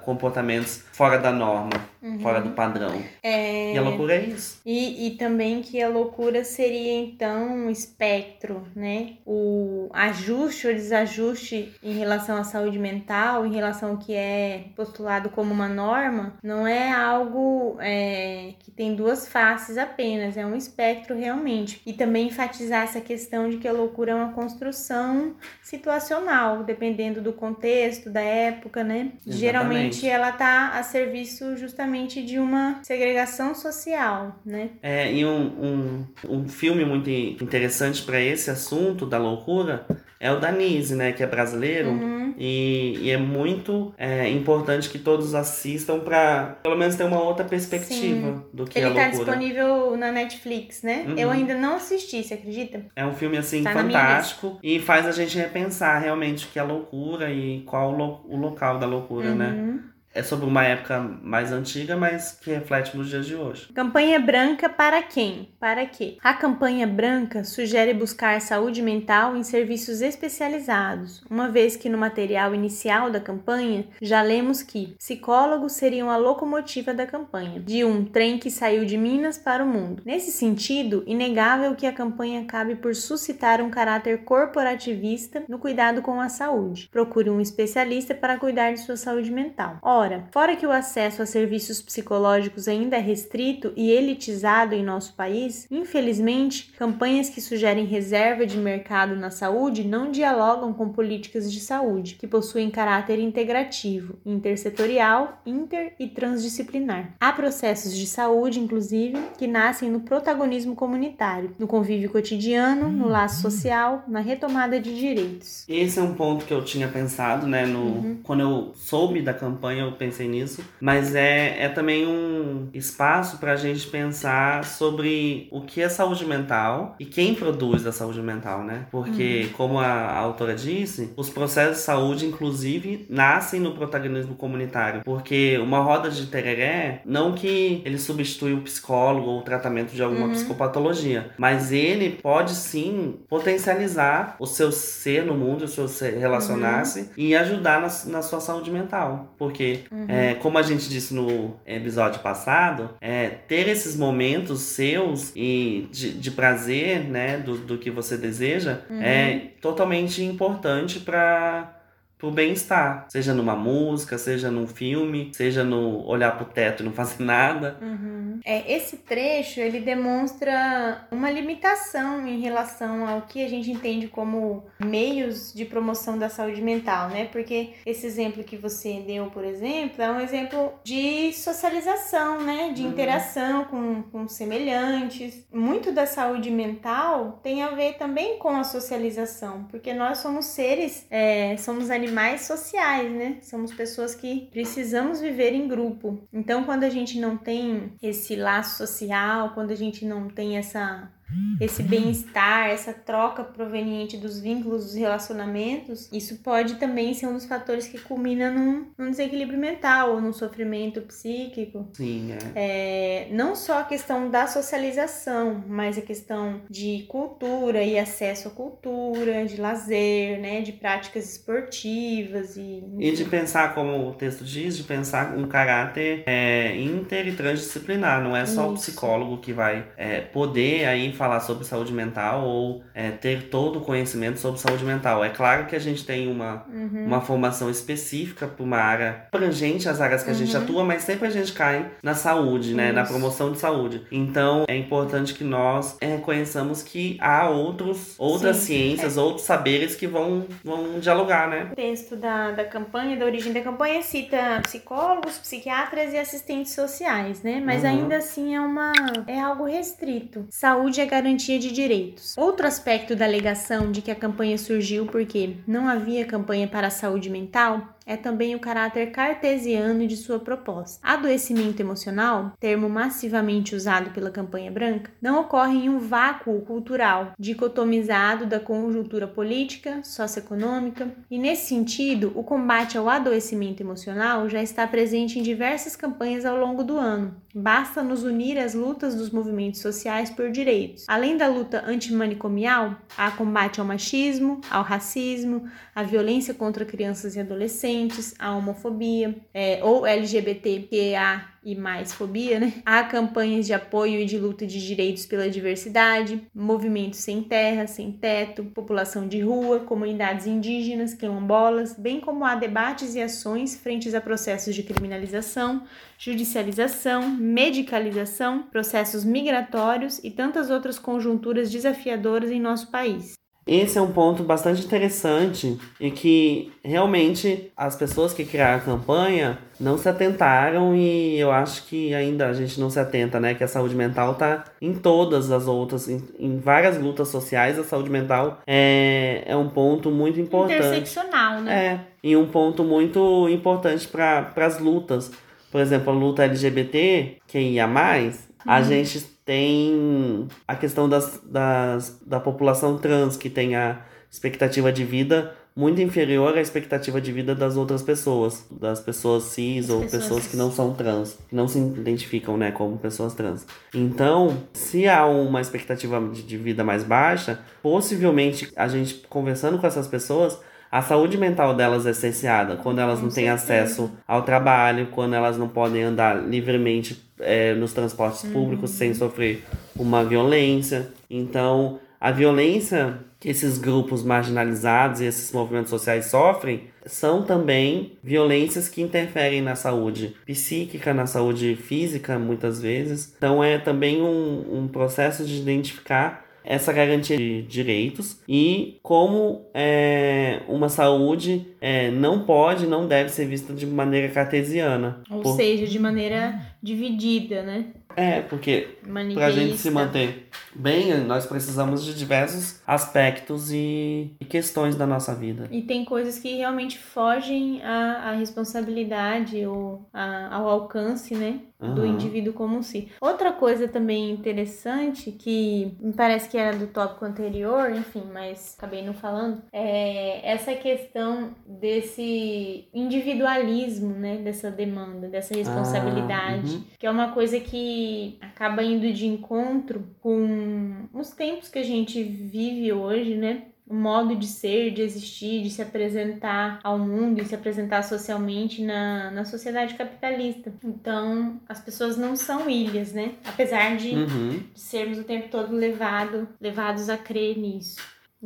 comportamentos 0.03 0.83
fora 0.91 1.17
da 1.17 1.31
norma, 1.31 1.69
uhum. 2.01 2.19
fora 2.19 2.41
do 2.41 2.51
padrão. 2.51 3.01
É... 3.23 3.73
E 3.73 3.77
a 3.77 3.81
loucura 3.81 4.15
é 4.15 4.25
isso. 4.25 4.61
E, 4.65 5.07
e 5.07 5.11
também 5.11 5.61
que 5.61 5.81
a 5.81 5.89
loucura 5.89 6.43
seria 6.43 6.99
então 6.99 7.47
um 7.47 7.69
espectro, 7.69 8.67
né? 8.75 9.13
O 9.25 9.89
ajuste 9.93 10.67
ou 10.67 10.73
desajuste 10.73 11.73
em 11.83 11.97
relação 11.97 12.37
à 12.37 12.43
saúde 12.43 12.79
mental, 12.79 13.45
em 13.45 13.53
relação 13.53 13.91
ao 13.91 13.97
que 13.97 14.13
é 14.13 14.65
postulado 14.75 15.29
como 15.29 15.53
uma 15.53 15.67
norma, 15.67 16.37
não 16.43 16.67
é 16.67 16.91
algo 16.91 17.77
é, 17.79 18.53
que 18.59 18.71
tem 18.71 18.95
duas 18.95 19.27
faces 19.27 19.77
apenas, 19.77 20.37
é 20.37 20.45
um 20.45 20.55
espectro 20.55 21.17
realmente. 21.17 21.81
E 21.85 21.93
também 21.93 22.26
enfatizar 22.27 22.83
essa 22.83 23.01
questão 23.01 23.49
de 23.49 23.57
que 23.57 23.67
a 23.67 23.71
loucura 23.71 24.11
é 24.11 24.15
uma 24.15 24.33
construção 24.33 25.35
situacional, 25.63 26.63
dependendo 26.63 27.21
do 27.21 27.33
contexto, 27.33 28.09
da 28.09 28.21
época, 28.21 28.83
né? 28.83 29.11
Exatamente. 29.25 29.37
Geralmente 29.37 30.07
ela 30.07 30.29
está 30.29 30.77
a 30.77 30.83
serviço 30.83 31.57
justamente 31.57 32.21
de 32.23 32.37
uma 32.39 32.79
segregação 32.83 33.55
social, 33.55 34.39
né? 34.45 34.69
É, 34.81 35.11
e 35.11 35.25
um, 35.25 35.45
um, 35.47 36.05
um 36.29 36.47
filme 36.47 36.85
muito 36.85 37.09
interessante 37.09 38.03
para 38.03 38.19
esse 38.19 38.49
assunto 38.49 39.05
da 39.05 39.17
loucura 39.17 39.85
é 40.19 40.31
o 40.31 40.39
Danise, 40.39 40.95
né? 40.95 41.11
Que 41.11 41.23
é 41.23 41.27
brasileiro. 41.27 41.89
Uhum. 41.89 42.33
E, 42.37 42.99
e, 43.01 43.11
é 43.11 43.17
muito 43.17 43.93
é, 43.97 44.29
importante 44.29 44.89
que 44.89 44.99
todos 44.99 45.33
assistam 45.33 45.99
para 45.99 46.57
pelo 46.61 46.77
menos 46.77 46.95
ter 46.95 47.03
uma 47.03 47.21
outra 47.21 47.43
perspectiva 47.43 48.27
Sim. 48.27 48.43
do 48.53 48.65
que 48.65 48.77
Ele 48.77 48.85
é 48.85 48.89
a 48.89 48.91
loucura. 48.91 49.07
Ele 49.07 49.11
tá 49.11 49.33
disponível 49.33 49.97
na 49.97 50.11
Netflix, 50.11 50.83
né? 50.83 51.05
Uhum. 51.07 51.15
Eu 51.17 51.31
ainda 51.31 51.55
não 51.55 51.75
assisti, 51.75 52.16
você 52.23 52.33
acredita? 52.35 52.85
É 52.95 53.05
um 53.05 53.13
filme, 53.13 53.37
assim, 53.37 53.63
tá 53.63 53.73
fantástico. 53.73 54.59
E 54.61 54.79
faz 54.79 55.05
a 55.05 55.11
gente 55.11 55.37
repensar 55.37 55.99
realmente 55.99 56.45
o 56.45 56.49
que 56.49 56.59
é 56.59 56.63
loucura 56.63 57.31
e 57.31 57.61
qual 57.61 57.93
o, 57.93 57.97
lo 57.97 58.21
o 58.27 58.37
local 58.37 58.79
da 58.79 58.85
loucura, 58.85 59.33
né? 59.33 59.49
uhum. 59.49 59.75
né? 59.75 59.83
É 60.17 60.23
sobre 60.23 60.47
uma 60.47 60.63
época 60.63 60.99
mais 61.21 61.51
antiga, 61.51 61.95
mas 61.95 62.39
que 62.41 62.49
reflete 62.49 62.97
nos 62.97 63.07
dias 63.07 63.27
de 63.27 63.35
hoje. 63.35 63.71
Campanha 63.73 64.19
branca 64.19 64.67
para 64.67 65.01
quem? 65.03 65.53
Para 65.59 65.85
quê? 65.85 66.17
A 66.23 66.33
campanha 66.33 66.87
branca 66.87 67.43
sugere 67.43 67.93
buscar 67.93 68.41
saúde 68.41 68.81
mental 68.81 69.37
em 69.37 69.43
serviços 69.43 70.01
especializados, 70.01 71.23
uma 71.29 71.49
vez 71.49 71.75
que 71.75 71.87
no 71.87 71.99
material 71.99 72.55
inicial 72.55 73.11
da 73.11 73.19
campanha 73.19 73.85
já 74.01 74.23
lemos 74.23 74.63
que 74.63 74.95
psicólogos 74.97 75.73
seriam 75.73 76.09
a 76.09 76.17
locomotiva 76.17 76.95
da 76.95 77.05
campanha, 77.05 77.59
de 77.59 77.85
um 77.85 78.03
trem 78.03 78.39
que 78.39 78.49
saiu 78.49 78.85
de 78.85 78.97
Minas 78.97 79.37
para 79.37 79.63
o 79.63 79.67
mundo. 79.67 80.01
Nesse 80.03 80.31
sentido, 80.31 81.03
inegável 81.05 81.75
que 81.75 81.85
a 81.85 81.93
campanha 81.93 82.43
cabe 82.45 82.75
por 82.75 82.95
suscitar 82.95 83.61
um 83.61 83.69
caráter 83.69 84.23
corporativista 84.23 85.43
no 85.47 85.59
cuidado 85.59 86.01
com 86.01 86.19
a 86.19 86.27
saúde. 86.27 86.89
Procure 86.91 87.29
um 87.29 87.39
especialista 87.39 88.15
para 88.15 88.37
cuidar 88.37 88.73
de 88.73 88.79
sua 88.79 88.97
saúde 88.97 89.31
mental. 89.31 89.77
Ora, 89.83 90.06
fora 90.31 90.55
que 90.55 90.65
o 90.65 90.71
acesso 90.71 91.21
a 91.21 91.25
serviços 91.25 91.81
psicológicos 91.81 92.67
ainda 92.67 92.97
é 92.97 92.99
restrito 92.99 93.73
e 93.75 93.91
elitizado 93.91 94.73
em 94.73 94.83
nosso 94.83 95.13
país, 95.13 95.67
infelizmente, 95.69 96.73
campanhas 96.77 97.29
que 97.29 97.41
sugerem 97.41 97.85
reserva 97.85 98.45
de 98.45 98.57
mercado 98.57 99.15
na 99.15 99.29
saúde 99.29 99.83
não 99.83 100.11
dialogam 100.11 100.73
com 100.73 100.89
políticas 100.89 101.51
de 101.51 101.59
saúde, 101.59 102.15
que 102.15 102.27
possuem 102.27 102.69
caráter 102.69 103.19
integrativo, 103.19 104.15
intersetorial, 104.25 105.41
inter 105.45 105.93
e 105.99 106.07
transdisciplinar. 106.07 107.13
Há 107.19 107.31
processos 107.31 107.95
de 107.95 108.07
saúde, 108.07 108.59
inclusive, 108.59 109.17
que 109.37 109.47
nascem 109.47 109.89
no 109.89 110.01
protagonismo 110.01 110.75
comunitário, 110.75 111.55
no 111.59 111.67
convívio 111.67 112.09
cotidiano, 112.09 112.89
no 112.89 113.07
laço 113.07 113.41
social, 113.41 114.03
na 114.07 114.19
retomada 114.19 114.79
de 114.79 114.97
direitos. 114.97 115.65
Esse 115.67 115.99
é 115.99 116.01
um 116.01 116.13
ponto 116.13 116.45
que 116.45 116.53
eu 116.53 116.63
tinha 116.63 116.87
pensado, 116.87 117.47
né, 117.47 117.65
no 117.65 117.79
uhum. 117.79 118.19
quando 118.23 118.41
eu 118.41 118.71
soube 118.75 119.21
da 119.21 119.33
campanha, 119.33 119.83
eu 119.83 119.91
pensei 119.97 120.27
nisso, 120.27 120.63
mas 120.79 121.15
é, 121.15 121.63
é 121.63 121.69
também 121.69 122.07
um 122.07 122.69
espaço 122.73 123.37
para 123.37 123.53
a 123.53 123.55
gente 123.55 123.87
pensar 123.87 124.63
sobre 124.63 125.47
o 125.51 125.61
que 125.61 125.81
é 125.81 125.89
saúde 125.89 126.25
mental 126.25 126.95
e 126.99 127.05
quem 127.05 127.33
produz 127.33 127.85
a 127.85 127.91
saúde 127.91 128.21
mental, 128.21 128.63
né? 128.63 128.87
Porque, 128.91 129.43
uhum. 129.45 129.53
como 129.53 129.79
a, 129.79 129.85
a 129.85 130.17
autora 130.19 130.55
disse, 130.55 131.13
os 131.15 131.29
processos 131.29 131.77
de 131.77 131.83
saúde, 131.83 132.25
inclusive, 132.25 133.05
nascem 133.09 133.59
no 133.59 133.73
protagonismo 133.73 134.35
comunitário, 134.35 135.01
porque 135.03 135.57
uma 135.57 135.79
roda 135.79 136.09
de 136.09 136.27
tereré, 136.27 137.01
não 137.05 137.33
que 137.33 137.81
ele 137.85 137.97
substitui 137.97 138.53
o 138.53 138.61
psicólogo 138.61 139.27
ou 139.27 139.39
o 139.39 139.43
tratamento 139.43 139.93
de 139.93 140.01
alguma 140.01 140.27
uhum. 140.27 140.31
psicopatologia, 140.31 141.31
mas 141.37 141.71
ele 141.71 142.19
pode 142.21 142.51
sim 142.51 143.19
potencializar 143.27 144.35
o 144.39 144.45
seu 144.45 144.71
ser 144.71 145.25
no 145.25 145.33
mundo, 145.33 145.65
o 145.65 145.67
seu 145.67 145.87
relacionar-se 146.17 147.01
uhum. 147.01 147.07
e 147.17 147.35
ajudar 147.35 147.81
na, 147.81 147.87
na 148.11 148.21
sua 148.21 148.39
saúde 148.39 148.71
mental. 148.71 149.33
Porque, 149.37 149.81
uhum. 149.91 150.05
é, 150.07 150.35
como 150.35 150.57
a 150.57 150.61
gente 150.61 150.89
disse 150.89 151.13
no 151.13 151.55
episódio 151.65 152.21
passado, 152.21 152.89
é, 153.01 153.27
ter 153.27 153.67
esses 153.67 153.95
momentos 153.95 154.61
seus 154.61 155.31
e 155.35 155.87
de, 155.91 156.13
de 156.13 156.31
prazer, 156.31 157.03
né, 157.03 157.37
do, 157.37 157.57
do 157.57 157.77
que 157.77 157.91
você 157.91 158.17
deseja, 158.17 158.81
uhum. 158.89 159.01
é 159.01 159.51
totalmente 159.61 160.23
importante 160.23 160.99
para 160.99 161.76
pro 162.17 162.31
bem-estar. 162.31 163.05
Seja 163.09 163.33
numa 163.33 163.55
música, 163.55 164.17
seja 164.17 164.49
num 164.49 164.67
filme, 164.67 165.31
seja 165.33 165.63
no 165.63 166.05
olhar 166.05 166.35
pro 166.35 166.45
teto 166.45 166.81
e 166.81 166.85
não 166.85 166.91
fazer 166.91 167.21
nada. 167.23 167.77
Uhum. 167.81 168.39
É, 168.43 168.71
esse 168.73 168.97
trecho, 168.97 169.59
ele 169.59 169.79
demonstra 169.79 171.07
uma 171.11 171.29
limitação 171.29 172.27
em 172.27 172.39
relação 172.39 173.07
ao 173.07 173.21
que 173.21 173.43
a 173.43 173.49
gente 173.49 173.71
entende 173.71 174.07
como 174.07 174.65
meios 174.79 175.53
de 175.53 175.65
promoção 175.65 176.17
da 176.17 176.29
saúde 176.29 176.61
mental, 176.61 177.09
né? 177.09 177.25
Porque 177.25 177.71
esse 177.85 178.05
exemplo 178.05 178.43
que 178.43 178.57
você 178.57 179.03
deu, 179.05 179.27
por 179.27 179.43
exemplo, 179.43 180.01
é 180.01 180.09
um 180.09 180.19
exemplo 180.19 180.73
de 180.83 181.33
socialização, 181.33 182.41
né? 182.41 182.71
De 182.73 182.83
uhum. 182.83 182.89
interação 182.89 183.65
com, 183.65 184.01
com 184.03 184.27
semelhantes. 184.27 185.45
Muito 185.51 185.91
da 185.91 186.05
saúde 186.05 186.49
mental 186.49 187.39
tem 187.43 187.61
a 187.61 187.69
ver 187.69 187.93
também 187.97 188.39
com 188.39 188.49
a 188.49 188.63
socialização, 188.63 189.65
porque 189.69 189.93
nós 189.93 190.19
somos 190.19 190.45
seres, 190.45 191.05
é, 191.09 191.55
somos 191.57 191.89
animais 191.89 192.06
animais 192.07 192.41
sociais, 192.41 193.11
né? 193.11 193.37
Somos 193.41 193.73
pessoas 193.73 194.15
que 194.15 194.47
precisamos 194.51 195.19
viver 195.19 195.53
em 195.53 195.67
grupo. 195.67 196.25
Então, 196.31 196.63
quando 196.63 196.83
a 196.83 196.89
gente 196.89 197.19
não 197.19 197.37
tem 197.37 197.93
esse 198.01 198.35
laço 198.35 198.77
social, 198.77 199.51
quando 199.53 199.71
a 199.71 199.75
gente 199.75 200.05
não 200.05 200.29
tem 200.29 200.57
essa 200.57 201.11
esse 201.59 201.83
bem-estar, 201.83 202.69
essa 202.69 202.93
troca 202.93 203.43
proveniente 203.43 204.17
dos 204.17 204.39
vínculos, 204.39 204.85
dos 204.85 204.95
relacionamentos, 204.95 206.09
isso 206.11 206.37
pode 206.37 206.75
também 206.75 207.13
ser 207.13 207.27
um 207.27 207.33
dos 207.33 207.45
fatores 207.45 207.87
que 207.87 207.99
culmina 207.99 208.49
num, 208.49 208.87
num 208.97 209.09
desequilíbrio 209.09 209.59
mental 209.59 210.11
ou 210.11 210.21
num 210.21 210.31
sofrimento 210.31 211.01
psíquico. 211.01 211.89
Sim, 211.93 212.31
é. 212.55 213.27
é. 213.27 213.27
Não 213.31 213.55
só 213.55 213.79
a 213.79 213.83
questão 213.83 214.29
da 214.29 214.47
socialização, 214.47 215.63
mas 215.67 215.97
a 215.97 216.01
questão 216.01 216.61
de 216.69 217.05
cultura 217.07 217.83
e 217.83 217.99
acesso 217.99 218.47
à 218.47 218.51
cultura, 218.51 219.45
de 219.45 219.59
lazer, 219.59 220.39
né, 220.39 220.61
de 220.61 220.71
práticas 220.71 221.31
esportivas 221.31 222.55
e... 222.55 222.83
E 222.99 223.11
de 223.11 223.25
pensar, 223.25 223.73
como 223.73 224.07
o 224.07 224.13
texto 224.13 224.43
diz, 224.43 224.77
de 224.77 224.83
pensar 224.83 225.37
um 225.37 225.47
caráter 225.47 226.23
é, 226.25 226.75
inter 226.79 227.27
e 227.27 227.33
transdisciplinar, 227.33 228.23
não 228.23 228.35
é 228.35 228.45
só 228.45 228.63
isso. 228.63 228.71
o 228.71 228.73
psicólogo 228.75 229.37
que 229.37 229.51
vai 229.51 229.85
é, 229.97 230.21
poder 230.21 230.85
aí 230.85 231.16
falar 231.17 231.39
sobre 231.39 231.65
saúde 231.65 231.91
mental 231.91 232.45
ou 232.45 232.83
é, 232.93 233.11
ter 233.11 233.49
todo 233.49 233.79
o 233.79 233.81
conhecimento 233.81 234.39
sobre 234.39 234.59
saúde 234.59 234.85
mental. 234.85 235.23
É 235.23 235.29
claro 235.29 235.65
que 235.65 235.75
a 235.75 235.79
gente 235.79 236.05
tem 236.05 236.31
uma, 236.31 236.65
uhum. 236.71 237.05
uma 237.05 237.21
formação 237.21 237.69
específica 237.69 238.47
para 238.47 238.63
uma 238.63 238.77
área 238.77 239.25
abrangente, 239.31 239.89
as 239.89 239.99
áreas 239.99 240.23
que 240.23 240.29
a 240.29 240.33
uhum. 240.33 240.39
gente 240.39 240.55
atua, 240.55 240.83
mas 240.83 241.03
sempre 241.03 241.27
a 241.27 241.31
gente 241.31 241.53
cai 241.53 241.91
na 242.01 242.15
saúde, 242.15 242.73
né? 242.73 242.87
Isso. 242.87 242.95
Na 242.95 243.03
promoção 243.05 243.51
de 243.51 243.59
saúde. 243.59 244.05
Então 244.11 244.65
é 244.67 244.75
importante 244.75 245.33
que 245.33 245.43
nós 245.43 245.97
reconheçamos 246.01 246.81
que 246.83 247.17
há 247.19 247.49
outros, 247.49 248.15
outras 248.17 248.57
Sim. 248.57 248.65
ciências, 248.65 249.17
é. 249.17 249.21
outros 249.21 249.45
saberes 249.45 249.95
que 249.95 250.07
vão, 250.07 250.45
vão 250.63 250.99
dialogar, 250.99 251.49
né? 251.49 251.69
O 251.71 251.75
texto 251.75 252.15
da, 252.15 252.51
da 252.51 252.65
campanha, 252.65 253.17
da 253.17 253.25
origem 253.25 253.51
da 253.51 253.61
campanha, 253.61 254.01
cita 254.01 254.61
psicólogos, 254.63 255.37
psiquiatras 255.37 256.13
e 256.13 256.17
assistentes 256.17 256.73
sociais, 256.73 257.41
né? 257.41 257.61
Mas 257.63 257.83
uhum. 257.83 257.89
ainda 257.89 258.17
assim 258.17 258.55
é 258.55 258.61
uma 258.61 258.91
é 259.25 259.39
algo 259.39 259.65
restrito. 259.65 260.45
Saúde 260.49 261.01
é 261.01 261.06
garantia 261.07 261.57
de 261.57 261.71
direitos. 261.71 262.35
Outro 262.37 262.67
aspecto 262.67 263.15
da 263.15 263.25
alegação 263.25 263.91
de 263.91 264.01
que 264.01 264.11
a 264.11 264.15
campanha 264.15 264.57
surgiu 264.57 265.05
porque 265.05 265.55
não 265.65 265.87
havia 265.87 266.25
campanha 266.25 266.67
para 266.67 266.87
a 266.87 266.91
saúde 266.91 267.29
mental 267.29 267.96
é 268.07 268.15
também 268.15 268.55
o 268.55 268.59
caráter 268.59 269.11
cartesiano 269.11 270.07
de 270.07 270.15
sua 270.15 270.39
proposta. 270.39 270.99
Adoecimento 271.03 271.81
emocional, 271.81 272.53
termo 272.57 272.87
massivamente 272.87 273.75
usado 273.75 274.11
pela 274.11 274.31
campanha 274.31 274.71
branca, 274.71 275.11
não 275.21 275.41
ocorre 275.41 275.77
em 275.77 275.89
um 275.89 275.99
vácuo 275.99 276.61
cultural 276.61 277.33
dicotomizado 277.37 278.45
da 278.45 278.61
conjuntura 278.61 279.27
política, 279.27 280.01
socioeconômica, 280.03 281.09
e 281.29 281.37
nesse 281.37 281.67
sentido, 281.67 282.31
o 282.33 282.43
combate 282.43 282.97
ao 282.97 283.09
adoecimento 283.09 283.83
emocional 283.83 284.47
já 284.47 284.63
está 284.63 284.87
presente 284.87 285.37
em 285.37 285.43
diversas 285.43 285.95
campanhas 285.97 286.45
ao 286.45 286.57
longo 286.57 286.83
do 286.85 286.97
ano. 286.97 287.35
Basta 287.53 288.01
nos 288.03 288.23
unir 288.23 288.57
às 288.57 288.73
lutas 288.73 289.15
dos 289.15 289.31
movimentos 289.31 289.81
sociais 289.81 290.29
por 290.29 290.51
direitos. 290.51 291.03
Além 291.07 291.35
da 291.35 291.47
luta 291.47 291.83
antimanicomial, 291.85 292.95
há 293.17 293.31
combate 293.31 293.79
ao 293.79 293.85
machismo, 293.85 294.61
ao 294.69 294.83
racismo, 294.83 295.67
à 295.93 296.03
violência 296.03 296.53
contra 296.53 296.85
crianças 296.85 297.35
e 297.35 297.39
adolescentes 297.39 297.96
a 298.37 298.55
homofobia 298.55 299.35
é, 299.53 299.79
ou 299.83 300.05
LGBTQA 300.05 301.57
e 301.67 301.75
mais 301.75 302.13
fobia, 302.13 302.61
né? 302.61 302.73
Há 302.85 303.03
campanhas 303.03 303.65
de 303.65 303.73
apoio 303.73 304.21
e 304.21 304.25
de 304.25 304.37
luta 304.37 304.65
de 304.65 304.85
direitos 304.85 305.25
pela 305.25 305.49
diversidade, 305.49 306.41
movimentos 306.55 307.19
sem 307.19 307.43
terra, 307.43 307.85
sem 307.87 308.11
teto, 308.11 308.63
população 308.65 309.27
de 309.27 309.41
rua, 309.41 309.81
comunidades 309.81 310.47
indígenas, 310.47 311.13
quilombolas, 311.13 311.93
bem 311.93 312.21
como 312.21 312.45
há 312.45 312.55
debates 312.55 313.15
e 313.15 313.21
ações 313.21 313.75
frente 313.75 314.15
a 314.15 314.21
processos 314.21 314.73
de 314.73 314.83
criminalização, 314.83 315.83
judicialização, 316.17 317.29
medicalização, 317.29 318.63
processos 318.63 319.25
migratórios 319.25 320.19
e 320.23 320.31
tantas 320.31 320.69
outras 320.69 320.97
conjunturas 320.97 321.69
desafiadoras 321.69 322.49
em 322.49 322.61
nosso 322.61 322.89
país. 322.89 323.36
Esse 323.67 323.97
é 323.97 324.01
um 324.01 324.11
ponto 324.11 324.43
bastante 324.43 324.85
interessante 324.85 325.77
e 325.99 326.09
que 326.09 326.71
realmente 326.83 327.71
as 327.75 327.95
pessoas 327.95 328.33
que 328.33 328.45
criaram 328.45 328.77
a 328.77 328.81
campanha 328.81 329.59
não 329.79 329.97
se 329.97 330.07
atentaram 330.07 330.95
e 330.95 331.37
eu 331.37 331.51
acho 331.51 331.85
que 331.85 332.13
ainda 332.13 332.47
a 332.47 332.53
gente 332.53 332.79
não 332.79 332.89
se 332.89 332.99
atenta, 332.99 333.39
né? 333.39 333.53
Que 333.53 333.63
a 333.63 333.67
saúde 333.67 333.95
mental 333.95 334.35
tá 334.35 334.63
em 334.81 334.93
todas 334.93 335.51
as 335.51 335.67
outras, 335.67 336.07
em, 336.07 336.23
em 336.39 336.57
várias 336.57 336.97
lutas 336.97 337.27
sociais, 337.27 337.77
a 337.77 337.83
saúde 337.83 338.09
mental 338.09 338.61
é, 338.65 339.43
é 339.45 339.55
um 339.55 339.69
ponto 339.69 340.09
muito 340.09 340.39
importante. 340.39 340.79
Interseccional, 340.79 341.61
né? 341.61 341.85
É, 341.85 341.99
e 342.23 342.35
um 342.35 342.47
ponto 342.47 342.83
muito 342.83 343.47
importante 343.49 344.07
para 344.07 344.51
as 344.55 344.79
lutas. 344.79 345.31
Por 345.71 345.81
exemplo, 345.81 346.11
a 346.11 346.15
luta 346.15 346.43
LGBT, 346.43 347.37
que 347.45 347.59
ia 347.59 347.85
mais, 347.85 348.47
uhum. 348.65 348.71
a 348.71 348.81
gente 348.81 349.36
tem 349.47 350.45
a 350.67 350.75
questão 350.75 351.07
das, 351.07 351.39
das, 351.45 352.21
da 352.25 352.37
população 352.37 352.97
trans, 352.97 353.37
que 353.37 353.49
tem 353.49 353.77
a 353.77 354.01
expectativa 354.29 354.91
de 354.91 355.05
vida 355.05 355.55
muito 355.73 356.01
inferior 356.01 356.57
à 356.57 356.59
expectativa 356.59 357.21
de 357.21 357.31
vida 357.31 357.55
das 357.55 357.77
outras 357.77 358.01
pessoas, 358.01 358.65
das 358.69 358.99
pessoas 358.99 359.43
cis 359.43 359.85
As 359.85 359.91
ou 359.91 360.01
pessoas, 360.01 360.23
pessoas 360.23 360.47
que 360.47 360.57
não 360.57 360.69
são 360.69 360.93
trans, 360.93 361.37
que 361.47 361.55
não 361.55 361.65
se 361.65 361.79
identificam, 361.79 362.57
né, 362.57 362.71
como 362.71 362.97
pessoas 362.97 363.33
trans. 363.35 363.65
Então, 363.93 364.57
se 364.73 365.07
há 365.07 365.25
uma 365.25 365.61
expectativa 365.61 366.19
de 366.19 366.57
vida 366.57 366.83
mais 366.83 367.03
baixa, 367.03 367.59
possivelmente 367.81 368.69
a 368.75 368.89
gente 368.89 369.23
conversando 369.29 369.77
com 369.77 369.87
essas 369.87 370.07
pessoas, 370.07 370.59
a 370.91 371.01
saúde 371.01 371.37
mental 371.37 371.73
delas 371.73 372.05
é 372.05 372.13
cerceada 372.13 372.77
quando 372.77 372.99
elas 372.99 373.21
não 373.21 373.29
têm 373.29 373.49
acesso 373.49 374.11
ao 374.27 374.43
trabalho, 374.43 375.07
quando 375.11 375.33
elas 375.33 375.57
não 375.57 375.67
podem 375.67 376.03
andar 376.03 376.35
livremente 376.47 377.21
é, 377.39 377.73
nos 377.73 377.93
transportes 377.93 378.43
públicos 378.49 378.91
uhum. 378.91 378.97
sem 378.97 379.13
sofrer 379.13 379.63
uma 379.95 380.23
violência. 380.23 381.09
Então, 381.29 381.99
a 382.19 382.31
violência 382.31 383.19
que 383.39 383.49
esses 383.49 383.77
grupos 383.77 384.23
marginalizados 384.23 385.21
e 385.21 385.25
esses 385.25 385.51
movimentos 385.51 385.91
sociais 385.91 386.25
sofrem 386.25 386.85
são 387.05 387.43
também 387.43 388.13
violências 388.23 388.89
que 388.89 389.01
interferem 389.01 389.61
na 389.61 389.75
saúde 389.75 390.35
psíquica, 390.45 391.13
na 391.13 391.27
saúde 391.27 391.75
física, 391.75 392.39
muitas 392.39 392.81
vezes. 392.81 393.33
Então, 393.37 393.63
é 393.63 393.77
também 393.77 394.21
um, 394.21 394.79
um 394.79 394.87
processo 394.87 395.45
de 395.45 395.57
identificar 395.57 396.46
essa 396.67 396.91
garantia 396.91 397.37
de 397.37 397.61
direitos 397.63 398.39
e 398.47 398.99
como 399.01 399.65
é, 399.73 400.61
uma 400.67 400.89
saúde 400.89 401.65
é, 401.79 402.11
não 402.11 402.45
pode, 402.45 402.87
não 402.87 403.07
deve 403.07 403.29
ser 403.29 403.45
vista 403.45 403.73
de 403.73 403.85
maneira 403.85 404.29
cartesiana. 404.33 405.21
Ou 405.29 405.41
por... 405.41 405.55
seja, 405.55 405.85
de 405.85 405.99
maneira 405.99 406.59
dividida, 406.81 407.63
né? 407.63 407.85
É, 408.17 408.41
porque 408.41 408.97
para 409.33 409.45
a 409.45 409.51
gente 409.51 409.77
se 409.77 409.91
manter 409.91 410.49
bem, 410.73 411.15
nós 411.19 411.45
precisamos 411.45 412.03
de 412.03 412.15
diversos 412.15 412.81
aspectos 412.85 413.71
e, 413.71 414.35
e, 414.41 414.45
questões 414.45 414.95
da 414.95 415.05
nossa 415.05 415.35
vida. 415.35 415.67
E 415.69 415.83
tem 415.83 416.03
coisas 416.03 416.39
que 416.39 416.55
realmente 416.55 416.97
fogem 416.97 417.79
à, 417.83 418.29
à 418.29 418.31
responsabilidade 418.31 419.67
ou 419.67 420.09
à, 420.11 420.55
ao 420.55 420.67
alcance, 420.67 421.35
né? 421.35 421.59
Uhum. 421.79 421.93
Do 421.93 422.05
indivíduo 422.07 422.53
como 422.53 422.81
si. 422.81 423.11
Outra 423.21 423.51
coisa 423.51 423.87
também 423.87 424.31
interessante, 424.31 425.31
que 425.31 425.95
me 425.99 426.11
parece 426.11 426.49
que 426.49 426.57
era 426.57 426.75
do 426.75 426.87
tópico 426.87 427.23
anterior, 427.23 427.91
enfim, 427.91 428.23
mas 428.33 428.75
acabei 428.75 429.05
não 429.05 429.13
falando, 429.13 429.61
é 429.71 430.41
essa 430.51 430.73
questão 430.73 431.51
desse 431.67 432.87
individualismo, 432.93 434.13
né? 434.13 434.37
Dessa 434.37 434.71
demanda, 434.71 435.27
dessa 435.27 435.53
ah, 435.53 435.57
responsabilidade, 435.57 436.75
ah, 436.75 436.77
uhum. 436.77 436.83
que 436.97 437.05
é 437.05 437.11
uma 437.11 437.31
coisa 437.33 437.59
que 437.59 438.37
acaba 438.41 438.81
indo 438.81 439.11
de 439.11 439.27
encontro 439.27 440.07
com 440.21 441.07
os 441.13 441.31
tempos 441.31 441.67
que 441.67 441.79
a 441.79 441.83
gente 441.83 442.23
vive 442.23 442.93
hoje, 442.93 443.35
né? 443.35 443.63
o 443.89 443.95
modo 443.95 444.35
de 444.35 444.45
ser, 444.45 444.91
de 444.91 445.01
existir, 445.01 445.63
de 445.63 445.69
se 445.69 445.81
apresentar 445.81 446.79
ao 446.83 446.99
mundo 446.99 447.41
e 447.41 447.45
se 447.45 447.55
apresentar 447.55 448.03
socialmente 448.03 448.83
na, 448.83 449.31
na 449.31 449.45
sociedade 449.45 449.93
capitalista. 449.93 450.73
Então, 450.83 451.61
as 451.69 451.79
pessoas 451.79 452.17
não 452.17 452.35
são 452.35 452.69
ilhas, 452.69 453.13
né? 453.13 453.35
Apesar 453.45 453.95
de, 453.95 454.13
uhum. 454.13 454.63
de 454.73 454.79
sermos 454.79 455.17
o 455.17 455.23
tempo 455.23 455.47
todo 455.49 455.73
levado, 455.73 456.49
levados 456.59 457.07
a 457.07 457.17
crer 457.17 457.57
nisso. 457.57 457.95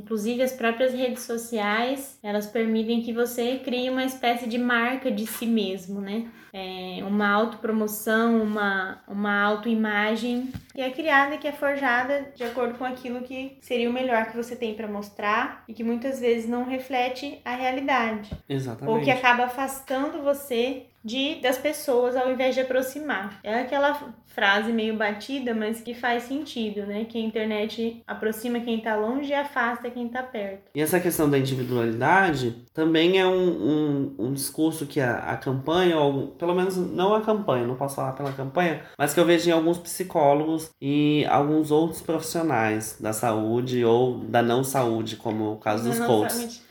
Inclusive 0.01 0.41
as 0.41 0.51
próprias 0.51 0.93
redes 0.93 1.21
sociais, 1.23 2.17
elas 2.23 2.47
permitem 2.47 3.03
que 3.03 3.13
você 3.13 3.59
crie 3.63 3.87
uma 3.87 4.03
espécie 4.03 4.47
de 4.47 4.57
marca 4.57 5.11
de 5.11 5.27
si 5.27 5.45
mesmo, 5.45 6.01
né? 6.01 6.25
É 6.51 7.01
uma 7.05 7.29
autopromoção, 7.29 8.41
uma, 8.41 9.01
uma 9.07 9.41
autoimagem 9.41 10.51
que 10.73 10.81
é 10.81 10.89
criada, 10.89 11.37
que 11.37 11.47
é 11.47 11.51
forjada 11.51 12.31
de 12.35 12.43
acordo 12.43 12.77
com 12.77 12.83
aquilo 12.83 13.21
que 13.21 13.57
seria 13.61 13.89
o 13.89 13.93
melhor 13.93 14.25
que 14.25 14.35
você 14.35 14.55
tem 14.55 14.73
para 14.73 14.87
mostrar 14.87 15.63
e 15.67 15.73
que 15.73 15.83
muitas 15.83 16.19
vezes 16.19 16.49
não 16.49 16.65
reflete 16.65 17.39
a 17.45 17.55
realidade. 17.55 18.31
Exatamente. 18.49 18.97
Ou 18.97 19.01
que 19.01 19.11
acaba 19.11 19.45
afastando 19.45 20.23
você 20.23 20.87
de 21.03 21.35
das 21.41 21.57
pessoas 21.57 22.15
ao 22.15 22.31
invés 22.31 22.55
de 22.55 22.61
aproximar. 22.61 23.39
É 23.43 23.59
aquela 23.59 24.13
frase 24.27 24.71
meio 24.71 24.95
batida, 24.95 25.53
mas 25.53 25.81
que 25.81 25.93
faz 25.93 26.23
sentido, 26.23 26.85
né? 26.85 27.05
Que 27.05 27.17
a 27.17 27.21
internet 27.21 28.01
aproxima 28.07 28.59
quem 28.59 28.77
está 28.77 28.95
longe 28.95 29.29
e 29.29 29.33
afasta 29.33 29.89
quem 29.89 30.07
está 30.07 30.23
perto. 30.23 30.71
E 30.73 30.81
essa 30.81 30.99
questão 30.99 31.29
da 31.29 31.37
individualidade 31.37 32.55
também 32.73 33.19
é 33.19 33.27
um, 33.27 33.49
um, 33.49 34.15
um 34.19 34.33
discurso 34.33 34.85
que 34.85 35.01
a, 35.01 35.17
a 35.17 35.37
campanha, 35.37 35.97
ou 35.97 36.27
pelo 36.29 36.55
menos 36.55 36.77
não 36.77 37.13
a 37.13 37.21
campanha, 37.21 37.67
não 37.67 37.75
posso 37.75 37.95
falar 37.95 38.13
pela 38.13 38.31
campanha, 38.31 38.81
mas 38.97 39.13
que 39.13 39.19
eu 39.19 39.25
vejo 39.25 39.49
em 39.49 39.53
alguns 39.53 39.77
psicólogos 39.77 40.71
e 40.81 41.25
alguns 41.29 41.71
outros 41.71 42.01
profissionais 42.01 42.97
da 42.99 43.11
saúde 43.11 43.83
ou 43.83 44.19
da 44.19 44.41
não 44.41 44.63
saúde, 44.63 45.17
como 45.17 45.53
o 45.53 45.57
caso 45.57 45.83
dos 45.83 45.99
coaches. 45.99 46.63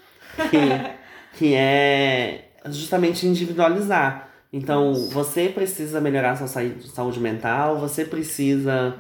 Que, 0.51 1.37
que 1.37 1.55
é 1.55 2.50
justamente 2.67 3.27
individualizar. 3.27 4.29
Então, 4.53 4.93
você 4.95 5.49
precisa 5.49 6.01
melhorar 6.01 6.37
sua 6.37 6.49
saúde 6.49 7.21
mental, 7.21 7.79
você 7.79 8.05
precisa 8.05 8.97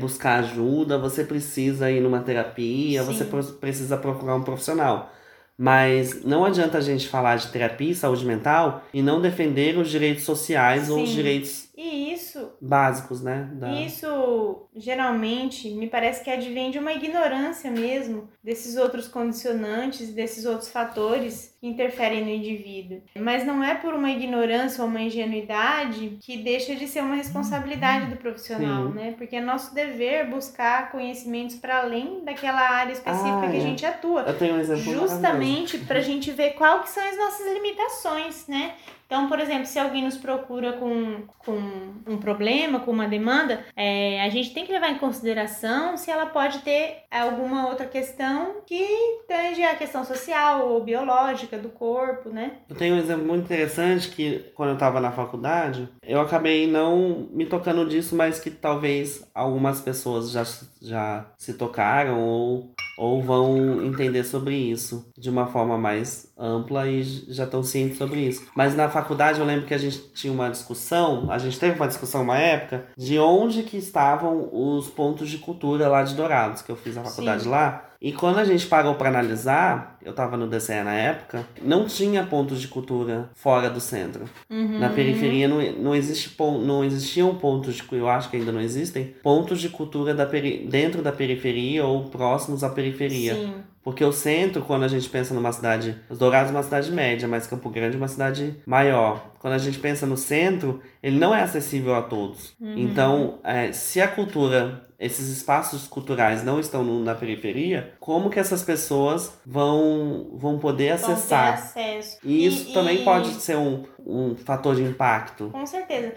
buscar 0.00 0.40
ajuda, 0.40 0.98
você 0.98 1.24
precisa 1.24 1.90
ir 1.90 2.00
numa 2.00 2.20
terapia, 2.20 3.02
Sim. 3.02 3.12
você 3.12 3.24
precisa 3.60 3.96
procurar 3.96 4.34
um 4.36 4.42
profissional. 4.42 5.12
Mas 5.56 6.24
não 6.24 6.44
adianta 6.44 6.78
a 6.78 6.80
gente 6.80 7.06
falar 7.06 7.36
de 7.36 7.46
terapia 7.48 7.92
e 7.92 7.94
saúde 7.94 8.24
mental 8.24 8.82
e 8.92 9.00
não 9.02 9.20
defender 9.20 9.78
os 9.78 9.88
direitos 9.88 10.24
sociais 10.24 10.86
Sim. 10.86 10.92
ou 10.92 11.02
os 11.02 11.10
direitos 11.10 11.68
e 11.76 12.12
isso. 12.12 12.52
Básicos, 12.60 13.20
né? 13.20 13.50
Da... 13.54 13.72
Isso 13.72 14.68
geralmente 14.76 15.68
me 15.70 15.88
parece 15.88 16.22
que 16.22 16.30
advém 16.30 16.70
de 16.70 16.78
uma 16.78 16.92
ignorância 16.92 17.70
mesmo 17.70 18.28
desses 18.42 18.76
outros 18.76 19.08
condicionantes, 19.08 20.12
desses 20.12 20.44
outros 20.44 20.68
fatores 20.68 21.56
que 21.60 21.66
interferem 21.66 22.24
no 22.24 22.30
indivíduo. 22.30 23.02
Mas 23.18 23.44
não 23.44 23.62
é 23.62 23.74
por 23.74 23.92
uma 23.92 24.10
ignorância 24.10 24.84
ou 24.84 24.88
uma 24.88 25.00
ingenuidade 25.00 26.18
que 26.20 26.36
deixa 26.36 26.76
de 26.76 26.86
ser 26.86 27.02
uma 27.02 27.16
responsabilidade 27.16 28.06
do 28.06 28.16
profissional, 28.16 28.88
Sim. 28.88 28.94
né? 28.94 29.14
Porque 29.18 29.36
é 29.36 29.40
nosso 29.40 29.74
dever 29.74 30.30
buscar 30.30 30.92
conhecimentos 30.92 31.56
para 31.56 31.78
além 31.78 32.24
daquela 32.24 32.60
área 32.60 32.92
específica 32.92 33.46
ah, 33.46 33.50
que 33.50 33.56
é. 33.56 33.58
a 33.58 33.62
gente 33.62 33.84
atua. 33.84 34.22
Eu 34.22 34.38
tenho 34.38 34.54
um 34.54 34.60
exemplo 34.60 34.92
Justamente 34.92 35.78
para 35.78 35.98
a 35.98 36.02
gente 36.02 36.30
ver 36.30 36.52
qual 36.52 36.82
que 36.82 36.90
são 36.90 37.02
as 37.02 37.16
nossas 37.16 37.52
limitações, 37.52 38.46
né? 38.46 38.74
Então, 39.06 39.28
por 39.28 39.38
exemplo, 39.38 39.66
se 39.66 39.78
alguém 39.78 40.04
nos 40.04 40.16
procura 40.16 40.74
com, 40.74 41.22
com 41.38 41.58
um 42.06 42.16
problema, 42.16 42.80
com 42.80 42.90
uma 42.90 43.06
demanda, 43.06 43.64
é, 43.76 44.22
a 44.22 44.28
gente 44.28 44.52
tem 44.52 44.64
que 44.64 44.72
levar 44.72 44.90
em 44.90 44.98
consideração 44.98 45.96
se 45.96 46.10
ela 46.10 46.26
pode 46.26 46.60
ter 46.60 47.04
alguma 47.10 47.68
outra 47.68 47.86
questão 47.86 48.56
que 48.66 48.86
tange 49.28 49.62
a 49.62 49.76
questão 49.76 50.04
social 50.04 50.68
ou 50.68 50.82
biológica 50.82 51.58
do 51.58 51.68
corpo, 51.68 52.30
né? 52.30 52.52
Eu 52.68 52.76
tenho 52.76 52.94
um 52.94 52.98
exemplo 52.98 53.26
muito 53.26 53.44
interessante 53.44 54.08
que 54.08 54.50
quando 54.54 54.70
eu 54.70 54.74
estava 54.74 55.00
na 55.00 55.12
faculdade, 55.12 55.88
eu 56.02 56.20
acabei 56.20 56.66
não 56.66 57.28
me 57.30 57.46
tocando 57.46 57.86
disso, 57.86 58.16
mas 58.16 58.38
que 58.38 58.50
talvez 58.50 59.28
algumas 59.34 59.80
pessoas 59.80 60.30
já, 60.30 60.44
já 60.80 61.26
se 61.38 61.54
tocaram 61.54 62.18
ou 62.20 62.74
ou 62.96 63.22
vão 63.22 63.82
entender 63.82 64.24
sobre 64.24 64.54
isso 64.54 65.10
de 65.16 65.30
uma 65.30 65.46
forma 65.46 65.76
mais 65.76 66.32
ampla 66.38 66.88
e 66.88 67.02
já 67.02 67.44
estão 67.44 67.62
cientes 67.62 67.98
sobre 67.98 68.20
isso. 68.20 68.46
Mas 68.54 68.74
na 68.76 68.88
faculdade 68.88 69.40
eu 69.40 69.46
lembro 69.46 69.66
que 69.66 69.74
a 69.74 69.78
gente 69.78 69.98
tinha 70.14 70.32
uma 70.32 70.50
discussão, 70.50 71.30
a 71.30 71.38
gente 71.38 71.58
teve 71.58 71.76
uma 71.76 71.88
discussão 71.88 72.22
uma 72.22 72.38
época 72.38 72.86
de 72.96 73.18
onde 73.18 73.62
que 73.62 73.76
estavam 73.76 74.48
os 74.52 74.88
pontos 74.88 75.28
de 75.28 75.38
cultura 75.38 75.88
lá 75.88 76.02
de 76.02 76.14
Dourados, 76.14 76.62
que 76.62 76.70
eu 76.70 76.76
fiz 76.76 76.96
a 76.96 77.04
faculdade 77.04 77.44
Sim. 77.44 77.50
lá. 77.50 77.90
E 78.04 78.12
quando 78.12 78.38
a 78.38 78.44
gente 78.44 78.66
parou 78.66 78.96
para 78.96 79.08
analisar, 79.08 79.96
eu 80.04 80.10
estava 80.10 80.36
no 80.36 80.46
DCE 80.46 80.82
na 80.84 80.92
época, 80.92 81.46
não 81.62 81.86
tinha 81.86 82.22
pontos 82.22 82.60
de 82.60 82.68
cultura 82.68 83.30
fora 83.34 83.70
do 83.70 83.80
centro. 83.80 84.26
Uhum. 84.50 84.78
Na 84.78 84.90
periferia 84.90 85.48
não, 85.48 85.56
não, 85.72 85.94
existe, 85.94 86.36
não 86.38 86.84
existiam 86.84 87.34
pontos 87.36 87.76
de 87.76 87.84
eu 87.92 88.06
acho 88.06 88.28
que 88.28 88.36
ainda 88.36 88.52
não 88.52 88.60
existem, 88.60 89.14
pontos 89.22 89.58
de 89.58 89.70
cultura 89.70 90.12
da 90.12 90.26
peri, 90.26 90.66
dentro 90.68 91.00
da 91.00 91.12
periferia 91.12 91.86
ou 91.86 92.04
próximos 92.04 92.62
à 92.62 92.68
periferia. 92.68 93.36
Sim. 93.36 93.54
Porque 93.84 94.02
o 94.02 94.12
centro, 94.12 94.62
quando 94.62 94.84
a 94.84 94.88
gente 94.88 95.08
pensa 95.10 95.34
numa 95.34 95.52
cidade. 95.52 95.94
Os 96.08 96.18
Dourados 96.18 96.50
é 96.50 96.54
uma 96.54 96.62
cidade 96.62 96.90
média, 96.90 97.28
mas 97.28 97.46
Campo 97.46 97.68
Grande 97.68 97.96
é 97.96 97.98
uma 97.98 98.08
cidade 98.08 98.56
maior. 98.66 99.32
Quando 99.38 99.52
a 99.52 99.58
gente 99.58 99.78
pensa 99.78 100.06
no 100.06 100.16
centro, 100.16 100.80
ele 101.02 101.18
não 101.18 101.34
é 101.34 101.42
acessível 101.42 101.94
a 101.94 102.00
todos. 102.00 102.54
Uhum. 102.58 102.78
Então, 102.78 103.38
é, 103.44 103.72
se 103.72 104.00
a 104.00 104.08
cultura, 104.08 104.86
esses 104.98 105.28
espaços 105.28 105.86
culturais 105.86 106.42
não 106.42 106.58
estão 106.58 106.82
no, 106.82 107.04
na 107.04 107.14
periferia, 107.14 107.92
como 108.00 108.30
que 108.30 108.40
essas 108.40 108.62
pessoas 108.62 109.38
vão, 109.44 110.30
vão 110.32 110.58
poder 110.58 110.92
acessar? 110.92 111.74
Vão. 111.74 111.84
E 112.24 112.46
isso 112.46 112.70
e, 112.70 112.72
também 112.72 113.02
e... 113.02 113.04
pode 113.04 113.28
ser 113.34 113.58
um, 113.58 113.84
um 113.98 114.34
fator 114.34 114.74
de 114.74 114.82
impacto. 114.82 115.50
Com 115.52 115.66
certeza 115.66 116.14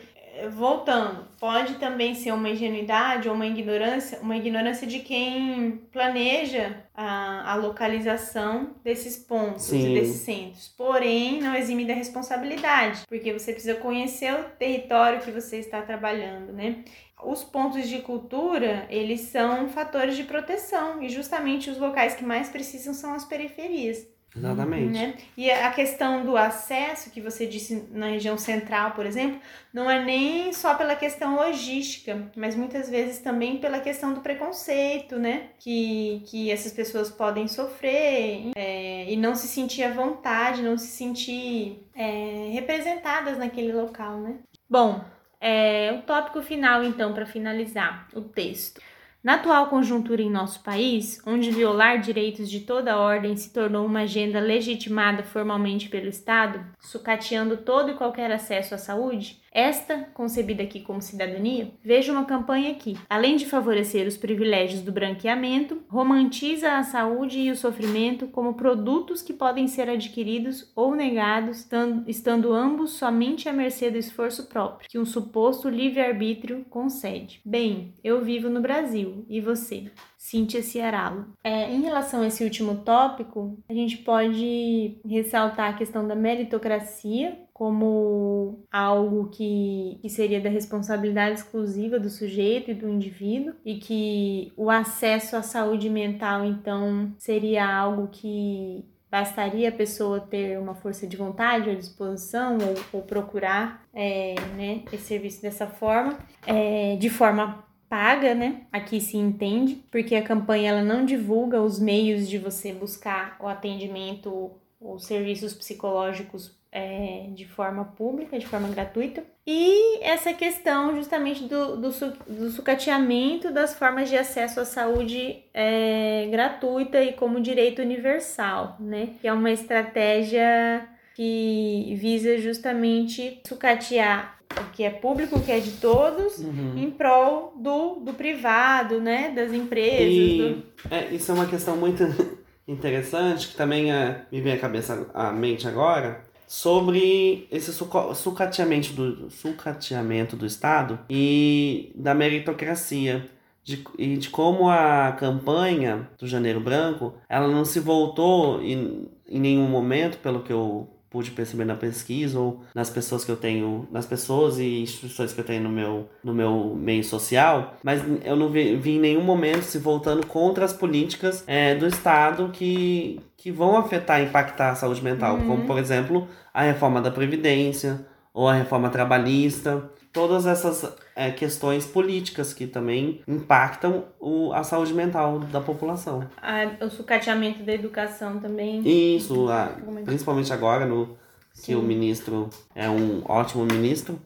voltando, 0.50 1.28
pode 1.40 1.76
também 1.76 2.16
ser 2.16 2.32
uma 2.32 2.50
ingenuidade 2.50 3.28
ou 3.28 3.36
uma 3.36 3.46
ignorância, 3.46 4.20
uma 4.22 4.36
ignorância 4.36 4.86
de 4.88 5.00
quem 5.00 5.82
planeja 5.92 6.84
a, 6.96 7.54
a 7.54 7.56
localização 7.56 8.76
desses 8.84 9.18
pontos 9.18 9.64
Sim. 9.64 9.92
e 9.92 10.00
desses 10.00 10.22
centros. 10.22 10.68
Porém, 10.78 11.42
não 11.42 11.56
exime 11.56 11.86
da 11.86 11.94
responsabilidade, 11.94 13.02
porque 13.08 13.34
você 13.34 13.52
precisa 13.52 13.76
conhecer 13.76 14.34
o 14.34 14.44
território 14.58 15.22
que 15.22 15.32
você 15.32 15.58
está 15.58 15.82
trabalhando, 15.82 16.52
né? 16.54 16.84
Os 17.24 17.44
pontos 17.44 17.88
de 17.90 18.00
cultura, 18.00 18.86
eles 18.90 19.22
são 19.22 19.68
fatores 19.70 20.16
de 20.16 20.24
proteção 20.24 21.02
e 21.02 21.10
justamente 21.10 21.70
os 21.70 21.78
locais 21.80 22.14
que 22.14 22.24
mais 22.24 22.50
precisam 22.50 22.94
são 22.94 23.14
as 23.14 23.26
periferias. 23.26 24.08
Exatamente. 24.38 24.94
Né? 24.94 25.16
E 25.36 25.50
a 25.50 25.72
questão 25.72 26.26
do 26.26 26.38
acesso, 26.38 27.10
que 27.10 27.20
você 27.20 27.46
disse 27.46 27.88
na 27.92 28.08
região 28.08 28.38
central, 28.38 28.92
por 28.92 29.06
exemplo, 29.06 29.40
não 29.74 29.90
é 29.90 30.04
nem 30.04 30.54
só 30.54 30.76
pela 30.76 30.96
questão 30.96 31.36
logística, 31.36 32.30
mas 32.36 32.56
muitas 32.56 32.90
vezes 32.90 33.20
também 33.20 33.58
pela 33.58 33.80
questão 33.80 34.14
do 34.14 34.22
preconceito, 34.22 35.18
né? 35.18 35.50
Que, 35.60 36.24
que 36.28 36.52
essas 36.52 36.72
pessoas 36.72 37.10
podem 37.10 37.48
sofrer 37.48 38.52
é, 38.56 39.12
e 39.12 39.16
não 39.18 39.36
se 39.36 39.48
sentir 39.48 39.84
à 39.84 39.92
vontade, 39.92 40.62
não 40.62 40.78
se 40.78 40.88
sentir 40.88 41.84
é, 41.96 42.50
representadas 42.54 43.38
naquele 43.38 43.74
local, 43.74 44.20
né? 44.20 44.36
Bom, 44.70 45.04
é, 45.40 45.94
o 45.94 46.02
tópico 46.02 46.42
final, 46.42 46.84
então, 46.84 47.14
para 47.14 47.26
finalizar 47.26 48.08
o 48.14 48.22
texto. 48.22 48.82
Na 49.28 49.34
atual 49.34 49.68
conjuntura 49.68 50.22
em 50.22 50.30
nosso 50.30 50.62
país, 50.62 51.22
onde 51.28 51.52
violar 51.52 52.00
direitos 52.00 52.50
de 52.50 52.62
toda 52.62 52.98
ordem 52.98 53.36
se 53.36 53.52
tornou 53.52 53.86
uma 53.86 54.04
agenda 54.04 54.40
legitimada 54.40 55.22
formalmente 55.22 55.90
pelo 55.90 56.08
Estado, 56.08 56.66
sucateando 56.80 57.58
todo 57.58 57.92
e 57.92 57.96
qualquer 57.96 58.32
acesso 58.32 58.74
à 58.74 58.78
saúde, 58.78 59.42
esta, 59.58 60.08
concebida 60.14 60.62
aqui 60.62 60.82
como 60.82 61.02
cidadania, 61.02 61.72
veja 61.84 62.12
uma 62.12 62.26
campanha 62.26 62.76
que, 62.76 62.96
além 63.10 63.36
de 63.36 63.48
favorecer 63.48 64.08
os 64.08 64.16
privilégios 64.16 64.82
do 64.82 64.92
branqueamento, 64.92 65.82
romantiza 65.90 66.78
a 66.78 66.84
saúde 66.84 67.40
e 67.40 67.50
o 67.50 67.56
sofrimento 67.56 68.28
como 68.28 68.54
produtos 68.54 69.24
que 69.24 69.34
podem 69.34 69.68
ser 69.68 69.90
adquiridos 69.90 70.72
ou 70.76 70.96
negados, 70.96 71.68
estando 72.06 72.54
ambos 72.54 72.92
somente 72.92 73.50
à 73.50 73.54
mercê 73.54 73.90
do 73.90 73.98
esforço 73.98 74.48
próprio, 74.48 74.88
que 74.88 75.00
um 75.00 75.06
suposto 75.06 75.68
livre-arbítrio 75.68 76.64
concede. 76.70 77.42
Bem, 77.44 77.96
eu 78.04 78.24
vivo 78.24 78.50
no 78.50 78.62
Brasil, 78.62 79.26
e 79.28 79.42
você? 79.42 79.92
Cíntia 80.20 80.62
Ciaralo. 80.62 81.34
É, 81.44 81.72
em 81.72 81.82
relação 81.82 82.22
a 82.22 82.28
esse 82.28 82.44
último 82.44 82.84
tópico, 82.84 83.58
a 83.68 83.74
gente 83.74 83.98
pode 83.98 85.00
ressaltar 85.04 85.70
a 85.70 85.78
questão 85.78 86.08
da 86.08 86.16
meritocracia 86.16 87.47
como 87.58 88.64
algo 88.72 89.30
que, 89.30 89.98
que 90.00 90.10
seria 90.12 90.40
da 90.40 90.48
responsabilidade 90.48 91.40
exclusiva 91.40 92.00
do 92.00 92.08
sujeito 92.08 92.70
e 92.70 92.76
do 92.76 92.88
indivíduo, 92.88 93.56
e 93.66 93.80
que 93.80 94.54
o 94.56 94.70
acesso 94.70 95.36
à 95.36 95.42
saúde 95.42 95.90
mental, 95.90 96.46
então, 96.46 97.12
seria 97.18 97.68
algo 97.68 98.10
que 98.10 98.86
bastaria 99.10 99.70
a 99.70 99.72
pessoa 99.72 100.20
ter 100.20 100.60
uma 100.60 100.76
força 100.76 101.08
de 101.08 101.18
vontade 101.18 101.68
ou 101.68 101.76
disposição 101.76 102.60
ou, 102.60 103.00
ou 103.00 103.02
procurar 103.02 103.84
é, 103.92 104.36
né, 104.56 104.84
esse 104.94 105.06
serviço 105.06 105.42
dessa 105.42 105.66
forma, 105.66 106.16
é, 106.46 106.96
de 106.98 107.10
forma 107.10 107.66
paga, 107.90 108.36
né? 108.36 108.68
Aqui 108.72 109.02
se 109.02 109.18
entende, 109.18 109.84
porque 109.90 110.14
a 110.14 110.22
campanha 110.22 110.70
ela 110.70 110.84
não 110.84 111.04
divulga 111.04 111.60
os 111.60 111.80
meios 111.80 112.30
de 112.30 112.38
você 112.38 112.72
buscar 112.72 113.36
o 113.40 113.48
atendimento 113.48 114.52
ou 114.80 115.00
serviços 115.00 115.56
psicológicos 115.56 116.57
é, 116.72 117.28
de 117.34 117.46
forma 117.46 117.86
pública, 117.86 118.38
de 118.38 118.46
forma 118.46 118.68
gratuita. 118.68 119.24
E 119.46 120.04
essa 120.04 120.34
questão 120.34 120.96
justamente 120.96 121.44
do, 121.46 121.78
do, 121.78 121.90
do 122.28 122.50
sucateamento 122.52 123.52
das 123.52 123.74
formas 123.74 124.10
de 124.10 124.18
acesso 124.18 124.60
à 124.60 124.66
saúde 124.66 125.44
é, 125.54 126.28
gratuita 126.30 127.02
e 127.02 127.14
como 127.14 127.40
direito 127.40 127.82
universal, 127.82 128.76
né? 128.80 129.12
Que 129.22 129.28
é 129.28 129.34
uma 129.34 129.52
estratégia 129.52 130.88
que 131.16 131.96
visa 132.00 132.38
justamente 132.38 133.42
sucatear 133.48 134.38
o 134.56 134.72
que 134.72 134.84
é 134.84 134.90
público, 134.90 135.38
o 135.38 135.42
que 135.42 135.52
é 135.52 135.60
de 135.60 135.72
todos, 135.72 136.40
uhum. 136.40 136.78
em 136.78 136.92
prol 136.92 137.54
do, 137.58 137.96
do 137.96 138.14
privado, 138.14 139.00
né? 139.00 139.32
Das 139.32 139.52
empresas. 139.54 140.14
E, 140.14 140.38
do... 140.38 140.94
é, 140.94 141.08
isso 141.14 141.32
é 141.32 141.34
uma 141.34 141.48
questão 141.48 141.76
muito 141.76 142.04
interessante, 142.68 143.48
que 143.48 143.56
também 143.56 143.92
é, 143.92 144.26
me 144.32 144.42
vem 144.42 144.54
à 144.54 144.60
cabeça, 144.60 145.10
à 145.14 145.32
mente 145.32 145.68
agora, 145.68 146.22
sobre 146.48 147.46
esse 147.52 147.74
sucateamento 147.74 148.94
do, 148.94 149.30
sucateamento 149.30 150.38
do 150.38 150.46
Estado 150.46 150.98
e 151.10 151.92
da 151.94 152.16
meritocracia. 152.16 153.30
De, 153.64 153.84
e 153.98 154.16
de 154.16 154.30
como 154.30 154.70
a 154.70 155.12
campanha 155.12 156.10
do 156.18 156.26
Janeiro 156.26 156.62
Branco 156.62 157.16
ela 157.28 157.50
não 157.50 157.66
se 157.66 157.82
voltou 157.82 158.62
em, 158.62 159.10
em 159.28 159.42
nenhum 159.42 159.68
momento, 159.68 160.20
pelo 160.20 160.42
que 160.42 160.54
eu 160.54 160.88
pude 161.18 161.32
perceber 161.32 161.66
na 161.66 161.74
pesquisa 161.74 162.40
ou 162.40 162.62
nas 162.76 162.92
pessoas 162.92 163.26
que 163.26 163.32
eu 163.32 163.36
tenho, 163.36 163.88
nas 163.92 164.06
pessoas 164.06 164.60
e 164.60 164.84
instituições 164.84 165.34
que 165.34 165.40
eu 165.40 165.44
tenho 165.44 165.64
no 165.64 165.70
meu, 165.70 166.08
no 166.24 166.32
meu 166.32 166.76
meio 166.76 167.04
social, 167.04 167.74
mas 167.84 168.04
eu 168.24 168.36
não 168.36 168.50
vi, 168.50 168.76
vi 168.76 168.98
em 168.98 169.00
nenhum 169.00 169.24
momento 169.24 169.64
se 169.64 169.80
voltando 169.80 170.28
contra 170.28 170.64
as 170.64 170.74
políticas 170.74 171.44
é, 171.48 171.74
do 171.74 171.88
Estado 171.88 172.50
que, 172.54 173.20
que 173.36 173.52
vão 173.52 173.78
afetar, 173.78 174.22
impactar 174.22 174.70
a 174.70 174.76
saúde 174.76 175.04
mental, 175.04 175.38
uhum. 175.38 175.48
como 175.48 175.66
por 175.66 175.80
exemplo 175.80 176.28
a 176.54 176.62
reforma 176.62 177.02
da 177.02 177.10
Previdência 177.10 178.06
ou 178.32 178.48
a 178.48 178.54
reforma 178.54 178.88
trabalhista, 178.92 179.90
todas 180.18 180.48
essas 180.48 180.92
é, 181.16 181.30
questões 181.30 181.86
políticas 181.86 182.52
que 182.52 182.66
também 182.66 183.22
impactam 183.28 184.06
o, 184.20 184.52
a 184.52 184.64
saúde 184.64 184.96
mental 184.96 185.38
da 185.42 185.62
população. 185.62 186.28
A, 186.42 186.84
o 186.84 186.90
sucateamento 186.90 187.62
da 187.62 187.72
educação 187.72 188.40
também. 188.40 188.82
Isso, 189.16 189.48
a, 189.48 189.70
principalmente 190.06 190.52
agora, 190.52 190.88
no, 190.88 191.16
que 191.64 191.76
o 191.76 191.84
ministro 191.84 192.50
é 192.74 192.90
um 192.90 193.22
ótimo 193.26 193.64
ministro 193.64 194.20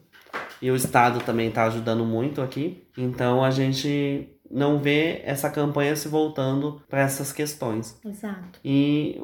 e 0.62 0.70
o 0.70 0.76
Estado 0.76 1.20
também 1.20 1.48
está 1.48 1.64
ajudando 1.64 2.06
muito 2.06 2.40
aqui. 2.40 2.88
Então 2.96 3.44
a 3.44 3.50
gente 3.50 4.30
não 4.50 4.78
vê 4.78 5.20
essa 5.26 5.50
campanha 5.50 5.94
se 5.94 6.08
voltando 6.08 6.80
para 6.88 7.02
essas 7.02 7.34
questões. 7.34 8.00
Exato. 8.02 8.58
E 8.64 9.22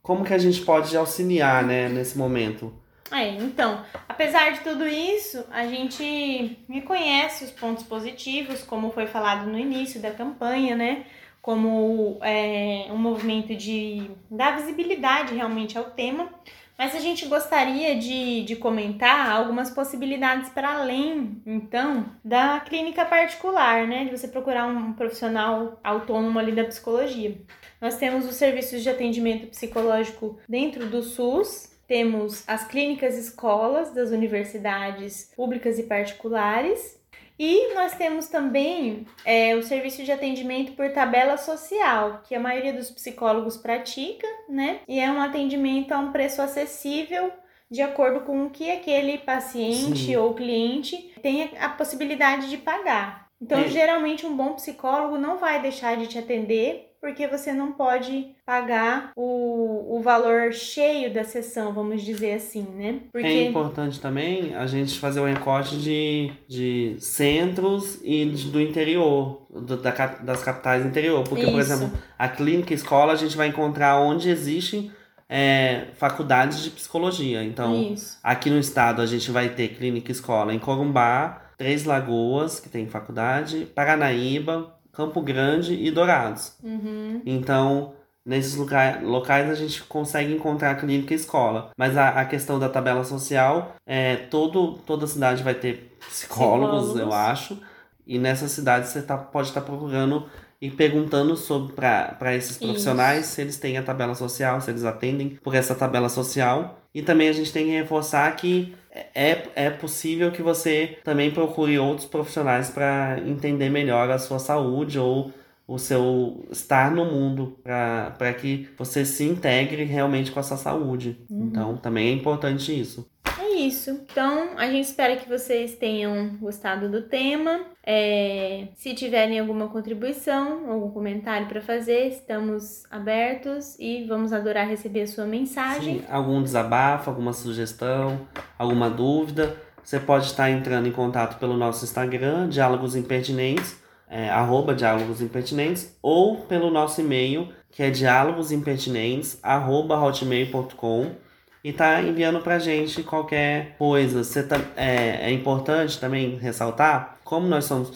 como 0.00 0.24
que 0.24 0.32
a 0.32 0.38
gente 0.38 0.62
pode 0.62 0.96
auxiliar 0.96 1.62
né, 1.62 1.90
nesse 1.90 2.16
momento? 2.16 2.72
É, 3.12 3.28
então, 3.36 3.84
apesar 4.08 4.52
de 4.52 4.60
tudo 4.60 4.86
isso, 4.86 5.44
a 5.50 5.66
gente 5.66 6.58
reconhece 6.68 7.44
os 7.44 7.50
pontos 7.50 7.84
positivos, 7.84 8.62
como 8.62 8.90
foi 8.90 9.06
falado 9.06 9.46
no 9.46 9.58
início 9.58 10.00
da 10.00 10.10
campanha, 10.10 10.74
né? 10.74 11.06
Como 11.40 12.18
é, 12.22 12.86
um 12.90 12.96
movimento 12.96 13.54
de 13.54 14.10
dar 14.28 14.56
visibilidade 14.56 15.34
realmente 15.34 15.78
ao 15.78 15.84
tema, 15.84 16.28
mas 16.76 16.94
a 16.94 16.98
gente 16.98 17.26
gostaria 17.26 17.96
de, 17.96 18.42
de 18.42 18.56
comentar 18.56 19.30
algumas 19.30 19.70
possibilidades 19.70 20.50
para 20.50 20.74
além, 20.80 21.40
então, 21.46 22.06
da 22.24 22.60
clínica 22.60 23.04
particular, 23.04 23.86
né? 23.86 24.04
De 24.04 24.10
você 24.18 24.26
procurar 24.26 24.66
um 24.66 24.92
profissional 24.92 25.78
autônomo 25.82 26.38
ali 26.38 26.52
da 26.52 26.64
psicologia. 26.64 27.40
Nós 27.80 27.96
temos 27.96 28.26
os 28.26 28.34
serviços 28.34 28.82
de 28.82 28.90
atendimento 28.90 29.46
psicológico 29.46 30.38
dentro 30.48 30.86
do 30.86 31.02
SUS, 31.02 31.75
temos 31.86 32.42
as 32.48 32.66
clínicas 32.66 33.16
escolas 33.16 33.92
das 33.92 34.10
universidades 34.10 35.32
públicas 35.36 35.78
e 35.78 35.84
particulares. 35.84 37.00
E 37.38 37.74
nós 37.74 37.94
temos 37.94 38.28
também 38.28 39.06
é, 39.24 39.54
o 39.54 39.62
serviço 39.62 40.02
de 40.02 40.10
atendimento 40.10 40.72
por 40.72 40.90
tabela 40.90 41.36
social, 41.36 42.22
que 42.26 42.34
a 42.34 42.40
maioria 42.40 42.72
dos 42.72 42.90
psicólogos 42.90 43.58
pratica, 43.58 44.26
né? 44.48 44.80
E 44.88 44.98
é 44.98 45.10
um 45.10 45.20
atendimento 45.20 45.92
a 45.92 45.98
um 45.98 46.12
preço 46.12 46.40
acessível 46.40 47.30
de 47.70 47.82
acordo 47.82 48.20
com 48.20 48.46
o 48.46 48.50
que 48.50 48.70
aquele 48.70 49.18
paciente 49.18 50.06
Sim. 50.06 50.16
ou 50.16 50.34
cliente 50.34 51.12
tem 51.20 51.50
a 51.58 51.68
possibilidade 51.68 52.48
de 52.48 52.56
pagar. 52.56 53.26
Então, 53.40 53.58
é. 53.58 53.68
geralmente, 53.68 54.24
um 54.24 54.36
bom 54.36 54.54
psicólogo 54.54 55.18
não 55.18 55.36
vai 55.36 55.60
deixar 55.60 55.96
de 55.96 56.06
te 56.06 56.18
atender 56.18 56.95
porque 57.06 57.28
você 57.28 57.52
não 57.52 57.70
pode 57.70 58.34
pagar 58.44 59.12
o, 59.14 59.96
o 59.96 60.02
valor 60.02 60.52
cheio 60.52 61.14
da 61.14 61.22
sessão, 61.22 61.72
vamos 61.72 62.02
dizer 62.02 62.32
assim, 62.32 62.66
né? 62.74 62.98
Porque... 63.12 63.28
É 63.28 63.44
importante 63.44 64.00
também 64.00 64.56
a 64.56 64.66
gente 64.66 64.98
fazer 64.98 65.20
o 65.20 65.22
um 65.22 65.26
recorte 65.26 65.76
de, 65.76 66.32
de 66.48 66.96
centros 66.98 68.00
e 68.02 68.24
de, 68.24 68.50
do 68.50 68.60
interior, 68.60 69.46
do, 69.48 69.76
da, 69.76 69.92
das 69.92 70.42
capitais 70.42 70.84
interior. 70.84 71.22
Porque, 71.22 71.44
Isso. 71.44 71.52
por 71.52 71.60
exemplo, 71.60 71.92
a 72.18 72.28
clínica 72.28 72.74
escola 72.74 73.12
a 73.12 73.16
gente 73.16 73.36
vai 73.36 73.46
encontrar 73.46 74.00
onde 74.00 74.28
existem 74.28 74.90
é, 75.28 75.86
faculdades 75.94 76.60
de 76.60 76.70
psicologia. 76.70 77.44
Então, 77.44 77.92
Isso. 77.92 78.18
aqui 78.20 78.50
no 78.50 78.58
estado 78.58 79.00
a 79.00 79.06
gente 79.06 79.30
vai 79.30 79.50
ter 79.50 79.68
clínica 79.76 80.10
escola 80.10 80.52
em 80.52 80.58
Corumbá, 80.58 81.52
Três 81.56 81.84
Lagoas, 81.84 82.58
que 82.58 82.68
tem 82.68 82.88
faculdade, 82.88 83.64
Paranaíba, 83.74 84.75
Campo 84.96 85.20
Grande 85.20 85.74
e 85.74 85.90
Dourados. 85.90 86.54
Uhum. 86.62 87.20
Então, 87.26 87.92
nesses 88.24 88.56
locais, 88.56 89.02
locais 89.02 89.50
a 89.50 89.54
gente 89.54 89.82
consegue 89.84 90.32
encontrar 90.32 90.74
clínica 90.76 91.12
e 91.12 91.16
escola. 91.16 91.70
Mas 91.76 91.96
a, 91.96 92.08
a 92.08 92.24
questão 92.24 92.58
da 92.58 92.68
tabela 92.68 93.04
social, 93.04 93.76
é, 93.86 94.16
todo, 94.16 94.78
toda 94.86 95.06
cidade 95.06 95.42
vai 95.42 95.54
ter 95.54 95.96
psicólogos, 96.08 96.86
psicólogos. 96.86 97.00
eu 97.00 97.12
acho. 97.12 97.58
E 98.06 98.18
nessa 98.18 98.48
cidade 98.48 98.88
você 98.88 99.02
tá, 99.02 99.18
pode 99.18 99.48
estar 99.48 99.60
tá 99.60 99.66
procurando 99.66 100.26
e 100.60 100.70
perguntando 100.70 101.36
sobre 101.36 101.74
para 101.74 102.34
esses 102.34 102.56
profissionais 102.56 103.26
Isso. 103.26 103.34
se 103.34 103.42
eles 103.42 103.58
têm 103.58 103.76
a 103.76 103.82
tabela 103.82 104.14
social, 104.14 104.60
se 104.60 104.70
eles 104.70 104.84
atendem 104.84 105.38
por 105.42 105.54
essa 105.54 105.74
tabela 105.74 106.08
social. 106.08 106.80
E 106.94 107.02
também 107.02 107.28
a 107.28 107.32
gente 107.32 107.52
tem 107.52 107.66
que 107.66 107.72
reforçar 107.72 108.34
que 108.36 108.74
é, 109.14 109.48
é 109.54 109.70
possível 109.70 110.30
que 110.30 110.42
você 110.42 110.98
também 111.04 111.30
procure 111.30 111.78
outros 111.78 112.06
profissionais 112.06 112.70
para 112.70 113.20
entender 113.26 113.68
melhor 113.68 114.10
a 114.10 114.18
sua 114.18 114.38
saúde 114.38 114.98
ou 114.98 115.32
o 115.68 115.78
seu 115.78 116.46
estar 116.50 116.92
no 116.92 117.04
mundo, 117.04 117.58
para 117.64 118.32
que 118.34 118.68
você 118.78 119.04
se 119.04 119.24
integre 119.24 119.82
realmente 119.84 120.30
com 120.30 120.38
a 120.38 120.42
sua 120.42 120.56
saúde. 120.56 121.18
Uhum. 121.28 121.46
Então, 121.46 121.76
também 121.76 122.08
é 122.08 122.12
importante 122.12 122.78
isso. 122.78 123.10
Isso. 123.56 123.90
Então, 124.10 124.50
a 124.58 124.66
gente 124.66 124.84
espera 124.84 125.16
que 125.16 125.28
vocês 125.28 125.76
tenham 125.76 126.36
gostado 126.36 126.88
do 126.90 127.02
tema. 127.02 127.60
É, 127.82 128.68
se 128.74 128.94
tiverem 128.94 129.40
alguma 129.40 129.68
contribuição, 129.68 130.70
algum 130.70 130.90
comentário 130.90 131.46
para 131.46 131.62
fazer, 131.62 132.08
estamos 132.08 132.84
abertos 132.90 133.78
e 133.78 134.04
vamos 134.04 134.32
adorar 134.32 134.68
receber 134.68 135.02
a 135.02 135.06
sua 135.06 135.24
mensagem. 135.24 136.00
Sim, 136.00 136.04
algum 136.10 136.42
desabafo, 136.42 137.08
alguma 137.08 137.32
sugestão, 137.32 138.20
alguma 138.58 138.90
dúvida, 138.90 139.56
você 139.82 139.98
pode 139.98 140.26
estar 140.26 140.50
entrando 140.50 140.88
em 140.88 140.92
contato 140.92 141.38
pelo 141.38 141.56
nosso 141.56 141.84
Instagram, 141.84 142.48
Diálogos 142.48 142.94
Impertinentes, 142.94 143.80
é, 144.08 144.28
arroba 144.28 144.74
Diálogos 144.74 145.22
Impertinentes, 145.22 145.96
ou 146.02 146.38
pelo 146.38 146.70
nosso 146.70 147.00
e-mail, 147.00 147.48
que 147.70 147.82
é 147.82 147.90
diálogosimpertinentes, 147.90 149.38
arroba 149.42 149.98
hotmail.com 149.98 151.25
e 151.66 151.72
tá 151.72 152.00
enviando 152.00 152.38
pra 152.38 152.60
gente 152.60 153.02
qualquer 153.02 153.74
coisa. 153.76 154.22
Você 154.22 154.40
tá, 154.44 154.56
é, 154.76 155.28
é 155.28 155.32
importante 155.32 155.98
também 155.98 156.36
ressaltar, 156.36 157.18
como 157.24 157.48
nós 157.48 157.64
somos 157.64 157.90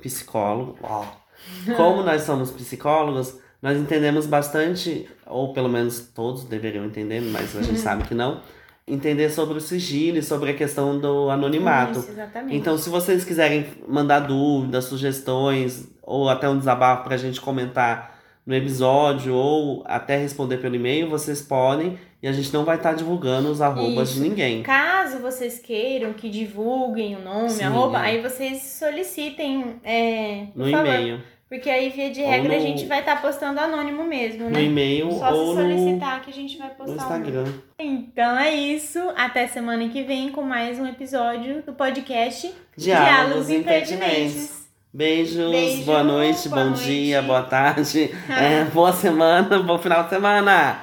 psicólogos, 0.00 0.76
como 1.76 2.02
nós 2.02 2.22
somos 2.22 2.50
psicólogos, 2.50 3.38
nós 3.62 3.78
entendemos 3.78 4.26
bastante, 4.26 5.08
ou 5.24 5.52
pelo 5.52 5.68
menos 5.68 6.00
todos 6.12 6.42
deveriam 6.42 6.84
entender, 6.84 7.20
mas 7.20 7.56
a 7.56 7.62
gente 7.62 7.78
sabe 7.78 8.02
que 8.08 8.14
não, 8.14 8.40
entender 8.88 9.30
sobre 9.30 9.56
o 9.56 9.60
sigilo 9.60 10.18
e 10.18 10.22
sobre 10.22 10.50
a 10.50 10.54
questão 10.54 10.98
do 10.98 11.30
anonimato. 11.30 12.00
Isso, 12.00 12.10
exatamente. 12.10 12.56
Então, 12.56 12.76
se 12.76 12.90
vocês 12.90 13.24
quiserem 13.24 13.68
mandar 13.86 14.18
dúvidas, 14.18 14.86
sugestões, 14.86 15.88
ou 16.02 16.28
até 16.28 16.48
um 16.48 16.58
desabafo 16.58 17.04
pra 17.04 17.16
gente 17.16 17.40
comentar 17.40 18.11
no 18.44 18.54
episódio 18.54 19.34
ou 19.34 19.82
até 19.86 20.16
responder 20.16 20.58
pelo 20.58 20.74
e-mail, 20.74 21.08
vocês 21.08 21.40
podem 21.40 21.98
e 22.22 22.28
a 22.28 22.32
gente 22.32 22.52
não 22.52 22.64
vai 22.64 22.76
estar 22.76 22.90
tá 22.90 22.96
divulgando 22.96 23.50
os 23.50 23.60
arrobas 23.60 24.10
Isso. 24.10 24.22
de 24.22 24.28
ninguém. 24.28 24.62
Caso 24.62 25.18
vocês 25.18 25.58
queiram 25.58 26.12
que 26.12 26.28
divulguem 26.28 27.16
o 27.16 27.20
nome, 27.20 27.50
Sim, 27.50 27.64
arroba, 27.64 27.98
é. 27.98 28.10
aí 28.10 28.22
vocês 28.22 28.62
solicitem 28.62 29.76
é, 29.84 30.46
no 30.54 30.68
e-mail. 30.68 31.20
Porque 31.48 31.68
aí, 31.68 31.90
via 31.90 32.08
de 32.08 32.22
regra, 32.22 32.48
no... 32.48 32.54
a 32.54 32.60
gente 32.60 32.86
vai 32.86 33.00
estar 33.00 33.16
tá 33.16 33.20
postando 33.20 33.60
anônimo 33.60 34.04
mesmo, 34.04 34.44
né? 34.44 34.52
No 34.52 34.58
e-mail 34.58 35.12
Só 35.12 35.34
ou 35.34 35.54
se 35.54 35.60
solicitar 35.60 36.16
no... 36.16 36.24
que 36.24 36.30
a 36.30 36.32
gente 36.32 36.56
vai 36.56 36.70
postar 36.70 36.94
no 36.94 36.96
Instagram. 36.96 37.44
Um... 37.44 37.84
Então 37.84 38.38
é 38.38 38.54
isso. 38.54 38.98
Até 39.14 39.46
semana 39.46 39.86
que 39.90 40.02
vem 40.02 40.30
com 40.30 40.40
mais 40.40 40.78
um 40.78 40.86
episódio 40.86 41.62
do 41.62 41.74
podcast 41.74 42.54
Diálogos, 42.74 43.46
Diálogos 43.46 43.50
Impertinentes. 43.50 44.61
Beijos, 44.92 45.50
Beijo, 45.50 45.84
boa 45.86 46.02
noite, 46.04 46.48
boa 46.50 46.64
bom 46.64 46.70
noite. 46.70 46.84
dia, 46.84 47.22
boa 47.22 47.42
tarde, 47.44 48.10
é, 48.28 48.64
boa 48.66 48.92
semana, 48.92 49.58
bom 49.62 49.78
final 49.78 50.04
de 50.04 50.10
semana. 50.10 50.82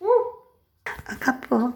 Uh. 0.00 0.38
Acabou. 1.06 1.74